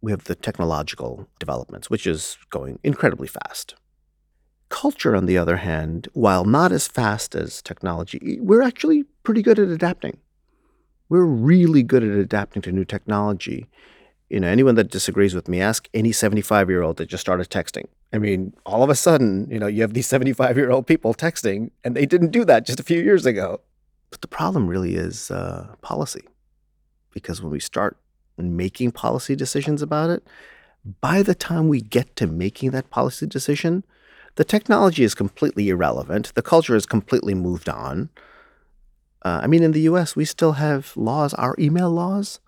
We 0.00 0.12
have 0.12 0.24
the 0.24 0.34
technological 0.34 1.28
developments, 1.38 1.90
which 1.90 2.06
is 2.06 2.38
going 2.50 2.78
incredibly 2.82 3.28
fast. 3.28 3.74
Culture, 4.68 5.16
on 5.16 5.26
the 5.26 5.36
other 5.36 5.56
hand, 5.56 6.08
while 6.12 6.44
not 6.44 6.70
as 6.70 6.86
fast 6.86 7.34
as 7.34 7.60
technology, 7.60 8.38
we're 8.40 8.62
actually 8.62 9.04
pretty 9.24 9.42
good 9.42 9.58
at 9.58 9.68
adapting. 9.68 10.18
We're 11.08 11.24
really 11.24 11.82
good 11.82 12.04
at 12.04 12.10
adapting 12.10 12.62
to 12.62 12.72
new 12.72 12.84
technology. 12.84 13.66
You 14.30 14.40
know, 14.40 14.48
anyone 14.48 14.76
that 14.76 14.90
disagrees 14.90 15.34
with 15.34 15.48
me, 15.48 15.60
ask 15.60 15.88
any 15.92 16.12
75 16.12 16.70
year 16.70 16.82
old 16.82 16.96
that 16.98 17.06
just 17.06 17.20
started 17.20 17.50
texting. 17.50 17.86
I 18.12 18.18
mean, 18.18 18.54
all 18.64 18.82
of 18.82 18.88
a 18.88 18.94
sudden, 18.94 19.48
you 19.50 19.58
know, 19.58 19.66
you 19.66 19.82
have 19.82 19.92
these 19.92 20.06
75 20.06 20.56
year 20.56 20.70
old 20.70 20.86
people 20.86 21.14
texting, 21.14 21.70
and 21.84 21.96
they 21.96 22.06
didn't 22.06 22.30
do 22.30 22.44
that 22.44 22.64
just 22.64 22.80
a 22.80 22.84
few 22.84 23.00
years 23.00 23.26
ago. 23.26 23.60
But 24.10 24.20
the 24.20 24.28
problem 24.28 24.68
really 24.68 24.94
is 24.94 25.30
uh, 25.30 25.74
policy. 25.82 26.22
Because 27.12 27.42
when 27.42 27.50
we 27.50 27.60
start 27.60 27.96
making 28.38 28.92
policy 28.92 29.36
decisions 29.36 29.82
about 29.82 30.10
it, 30.10 30.26
by 31.00 31.22
the 31.22 31.34
time 31.34 31.68
we 31.68 31.80
get 31.80 32.16
to 32.16 32.26
making 32.26 32.70
that 32.70 32.90
policy 32.90 33.26
decision, 33.26 33.84
the 34.36 34.44
technology 34.44 35.02
is 35.02 35.14
completely 35.14 35.68
irrelevant. 35.68 36.32
The 36.34 36.42
culture 36.42 36.74
has 36.74 36.86
completely 36.86 37.34
moved 37.34 37.68
on. 37.68 38.10
Uh, 39.22 39.40
I 39.42 39.46
mean, 39.46 39.62
in 39.62 39.72
the 39.72 39.82
US, 39.82 40.16
we 40.16 40.24
still 40.24 40.52
have 40.52 40.96
laws. 40.96 41.34
Our 41.34 41.54
email 41.58 41.90
laws 41.90 42.40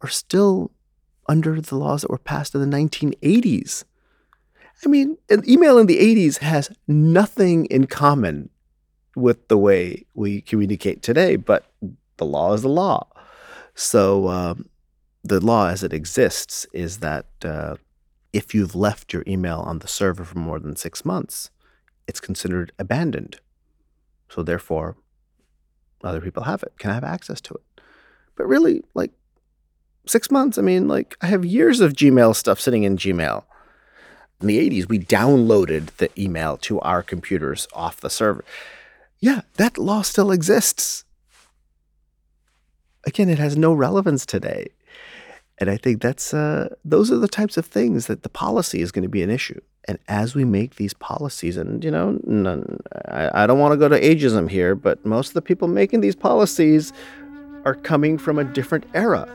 are 0.00 0.08
still 0.08 0.70
under 1.28 1.60
the 1.60 1.76
laws 1.76 2.02
that 2.02 2.10
were 2.10 2.18
passed 2.18 2.54
in 2.54 2.60
the 2.60 2.76
1980s. 2.76 3.84
I 4.84 4.88
mean, 4.88 5.16
an 5.30 5.48
email 5.48 5.78
in 5.78 5.86
the 5.86 5.98
80s 5.98 6.38
has 6.38 6.70
nothing 6.86 7.66
in 7.66 7.86
common 7.86 8.50
with 9.14 9.48
the 9.48 9.56
way 9.56 10.04
we 10.14 10.42
communicate 10.42 11.02
today, 11.02 11.36
but 11.36 11.72
the 12.18 12.26
law 12.26 12.52
is 12.52 12.62
the 12.62 12.68
law. 12.68 13.08
So, 13.74 14.28
um, 14.28 14.68
the 15.24 15.44
law 15.44 15.68
as 15.68 15.82
it 15.82 15.92
exists 15.92 16.66
is 16.72 16.98
that 16.98 17.26
uh, 17.44 17.76
if 18.32 18.54
you've 18.54 18.74
left 18.76 19.12
your 19.12 19.24
email 19.26 19.60
on 19.60 19.80
the 19.80 19.88
server 19.88 20.24
for 20.24 20.38
more 20.38 20.60
than 20.60 20.76
six 20.76 21.04
months, 21.04 21.50
it's 22.06 22.20
considered 22.20 22.72
abandoned. 22.78 23.40
So, 24.28 24.42
therefore, 24.42 24.96
other 26.04 26.20
people 26.20 26.44
have 26.44 26.62
it, 26.62 26.74
can 26.78 26.92
have 26.92 27.04
access 27.04 27.40
to 27.42 27.54
it. 27.54 27.80
But 28.36 28.46
really, 28.46 28.82
like 28.94 29.12
six 30.06 30.30
months, 30.30 30.58
I 30.58 30.62
mean, 30.62 30.88
like 30.88 31.16
I 31.20 31.26
have 31.26 31.44
years 31.44 31.80
of 31.80 31.92
Gmail 31.92 32.34
stuff 32.34 32.60
sitting 32.60 32.84
in 32.84 32.96
Gmail. 32.96 33.44
In 34.40 34.48
the 34.48 34.70
80s, 34.70 34.88
we 34.88 34.98
downloaded 34.98 35.96
the 35.96 36.10
email 36.20 36.58
to 36.58 36.78
our 36.80 37.02
computers 37.02 37.66
off 37.72 38.00
the 38.00 38.10
server. 38.10 38.44
Yeah, 39.18 39.42
that 39.54 39.78
law 39.78 40.02
still 40.02 40.30
exists. 40.30 41.04
Again, 43.06 43.30
it 43.30 43.38
has 43.38 43.56
no 43.56 43.72
relevance 43.72 44.26
today. 44.26 44.68
And 45.58 45.70
I 45.70 45.78
think 45.78 46.02
that's 46.02 46.34
uh, 46.34 46.74
those 46.84 47.10
are 47.10 47.16
the 47.16 47.28
types 47.28 47.56
of 47.56 47.64
things 47.64 48.08
that 48.08 48.22
the 48.22 48.28
policy 48.28 48.82
is 48.82 48.92
going 48.92 49.04
to 49.04 49.08
be 49.08 49.22
an 49.22 49.30
issue. 49.30 49.60
And 49.88 49.98
as 50.08 50.34
we 50.34 50.44
make 50.44 50.74
these 50.74 50.92
policies, 50.92 51.56
and 51.56 51.82
you 51.82 51.90
know, 51.90 52.18
none, 52.24 52.80
I, 53.06 53.44
I 53.44 53.46
don't 53.46 53.58
want 53.58 53.72
to 53.72 53.78
go 53.78 53.88
to 53.88 53.98
ageism 53.98 54.50
here, 54.50 54.74
but 54.74 55.06
most 55.06 55.28
of 55.28 55.34
the 55.34 55.42
people 55.42 55.66
making 55.66 56.02
these 56.02 56.16
policies 56.16 56.92
are 57.64 57.74
coming 57.74 58.18
from 58.18 58.38
a 58.38 58.44
different 58.44 58.84
era. 58.92 59.26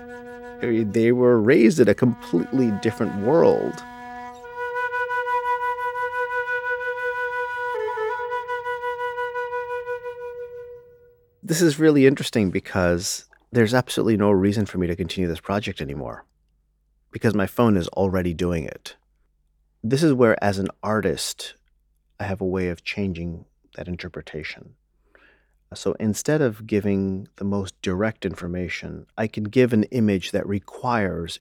They 0.61 1.11
were 1.11 1.41
raised 1.41 1.79
in 1.79 1.87
a 1.89 1.95
completely 1.95 2.71
different 2.81 3.15
world. 3.25 3.73
This 11.43 11.61
is 11.61 11.79
really 11.79 12.05
interesting 12.05 12.51
because 12.51 13.25
there's 13.51 13.73
absolutely 13.73 14.17
no 14.17 14.29
reason 14.31 14.67
for 14.67 14.77
me 14.77 14.85
to 14.87 14.95
continue 14.95 15.27
this 15.27 15.39
project 15.39 15.81
anymore 15.81 16.25
because 17.11 17.33
my 17.33 17.47
phone 17.47 17.75
is 17.75 17.87
already 17.89 18.33
doing 18.33 18.63
it. 18.63 18.95
This 19.83 20.03
is 20.03 20.13
where, 20.13 20.41
as 20.43 20.59
an 20.59 20.69
artist, 20.83 21.55
I 22.19 22.25
have 22.25 22.39
a 22.39 22.45
way 22.45 22.69
of 22.69 22.83
changing 22.83 23.45
that 23.75 23.87
interpretation. 23.87 24.75
So 25.73 25.93
instead 25.99 26.41
of 26.41 26.67
giving 26.67 27.27
the 27.37 27.45
most 27.45 27.81
direct 27.81 28.25
information, 28.25 29.05
I 29.17 29.27
can 29.27 29.45
give 29.45 29.71
an 29.71 29.83
image 29.85 30.31
that 30.31 30.47
requires 30.47 31.39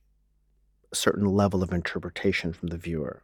a 0.93 0.97
certain 0.97 1.27
level 1.27 1.63
of 1.63 1.73
interpretation 1.73 2.53
from 2.53 2.69
the 2.69 2.77
viewer. 2.77 3.23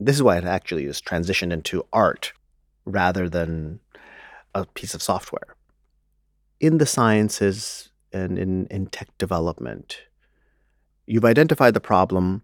This 0.00 0.16
is 0.16 0.22
why 0.22 0.38
it 0.38 0.44
actually 0.44 0.86
is 0.86 1.00
transitioned 1.00 1.52
into 1.52 1.86
art 1.92 2.32
rather 2.84 3.28
than 3.28 3.80
a 4.54 4.66
piece 4.66 4.94
of 4.94 5.02
software. 5.02 5.54
In 6.58 6.78
the 6.78 6.86
sciences 6.86 7.90
and 8.12 8.38
in, 8.38 8.66
in 8.66 8.86
tech 8.86 9.16
development, 9.18 10.02
you've 11.06 11.24
identified 11.24 11.74
the 11.74 11.80
problem, 11.80 12.42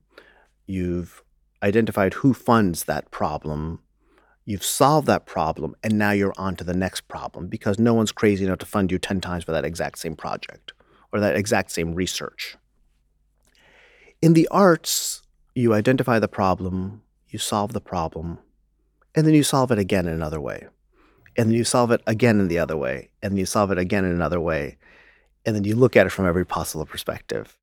you've 0.66 1.22
identified 1.62 2.14
who 2.14 2.32
funds 2.32 2.84
that 2.84 3.10
problem, 3.10 3.80
you've 4.46 4.64
solved 4.64 5.06
that 5.08 5.26
problem, 5.26 5.76
and 5.82 5.98
now 5.98 6.12
you're 6.12 6.32
on 6.38 6.56
to 6.56 6.64
the 6.64 6.72
next 6.72 7.08
problem 7.08 7.48
because 7.48 7.78
no 7.78 7.92
one's 7.92 8.12
crazy 8.12 8.46
enough 8.46 8.60
to 8.60 8.66
fund 8.66 8.90
you 8.90 8.98
10 8.98 9.20
times 9.20 9.44
for 9.44 9.52
that 9.52 9.64
exact 9.64 9.98
same 9.98 10.16
project 10.16 10.72
or 11.12 11.20
that 11.20 11.36
exact 11.36 11.70
same 11.70 11.94
research. 11.94 12.56
In 14.22 14.32
the 14.32 14.48
arts, 14.50 15.22
you 15.54 15.74
identify 15.74 16.18
the 16.18 16.28
problem, 16.28 17.02
you 17.28 17.38
solve 17.38 17.72
the 17.72 17.80
problem, 17.80 18.38
and 19.14 19.26
then 19.26 19.34
you 19.34 19.42
solve 19.42 19.70
it 19.70 19.78
again 19.78 20.06
in 20.06 20.14
another 20.14 20.40
way. 20.40 20.68
And 21.36 21.50
then 21.50 21.54
you 21.54 21.64
solve 21.64 21.90
it 21.90 22.00
again 22.06 22.40
in 22.40 22.48
the 22.48 22.58
other 22.58 22.76
way, 22.76 23.10
and 23.22 23.32
then 23.32 23.38
you 23.38 23.46
solve 23.46 23.70
it 23.70 23.78
again 23.78 24.04
in 24.04 24.12
another 24.12 24.40
way. 24.40 24.78
And 25.44 25.54
then 25.54 25.64
you 25.64 25.76
look 25.76 25.96
at 25.96 26.06
it 26.06 26.10
from 26.10 26.26
every 26.26 26.46
possible 26.46 26.86
perspective. 26.86 27.58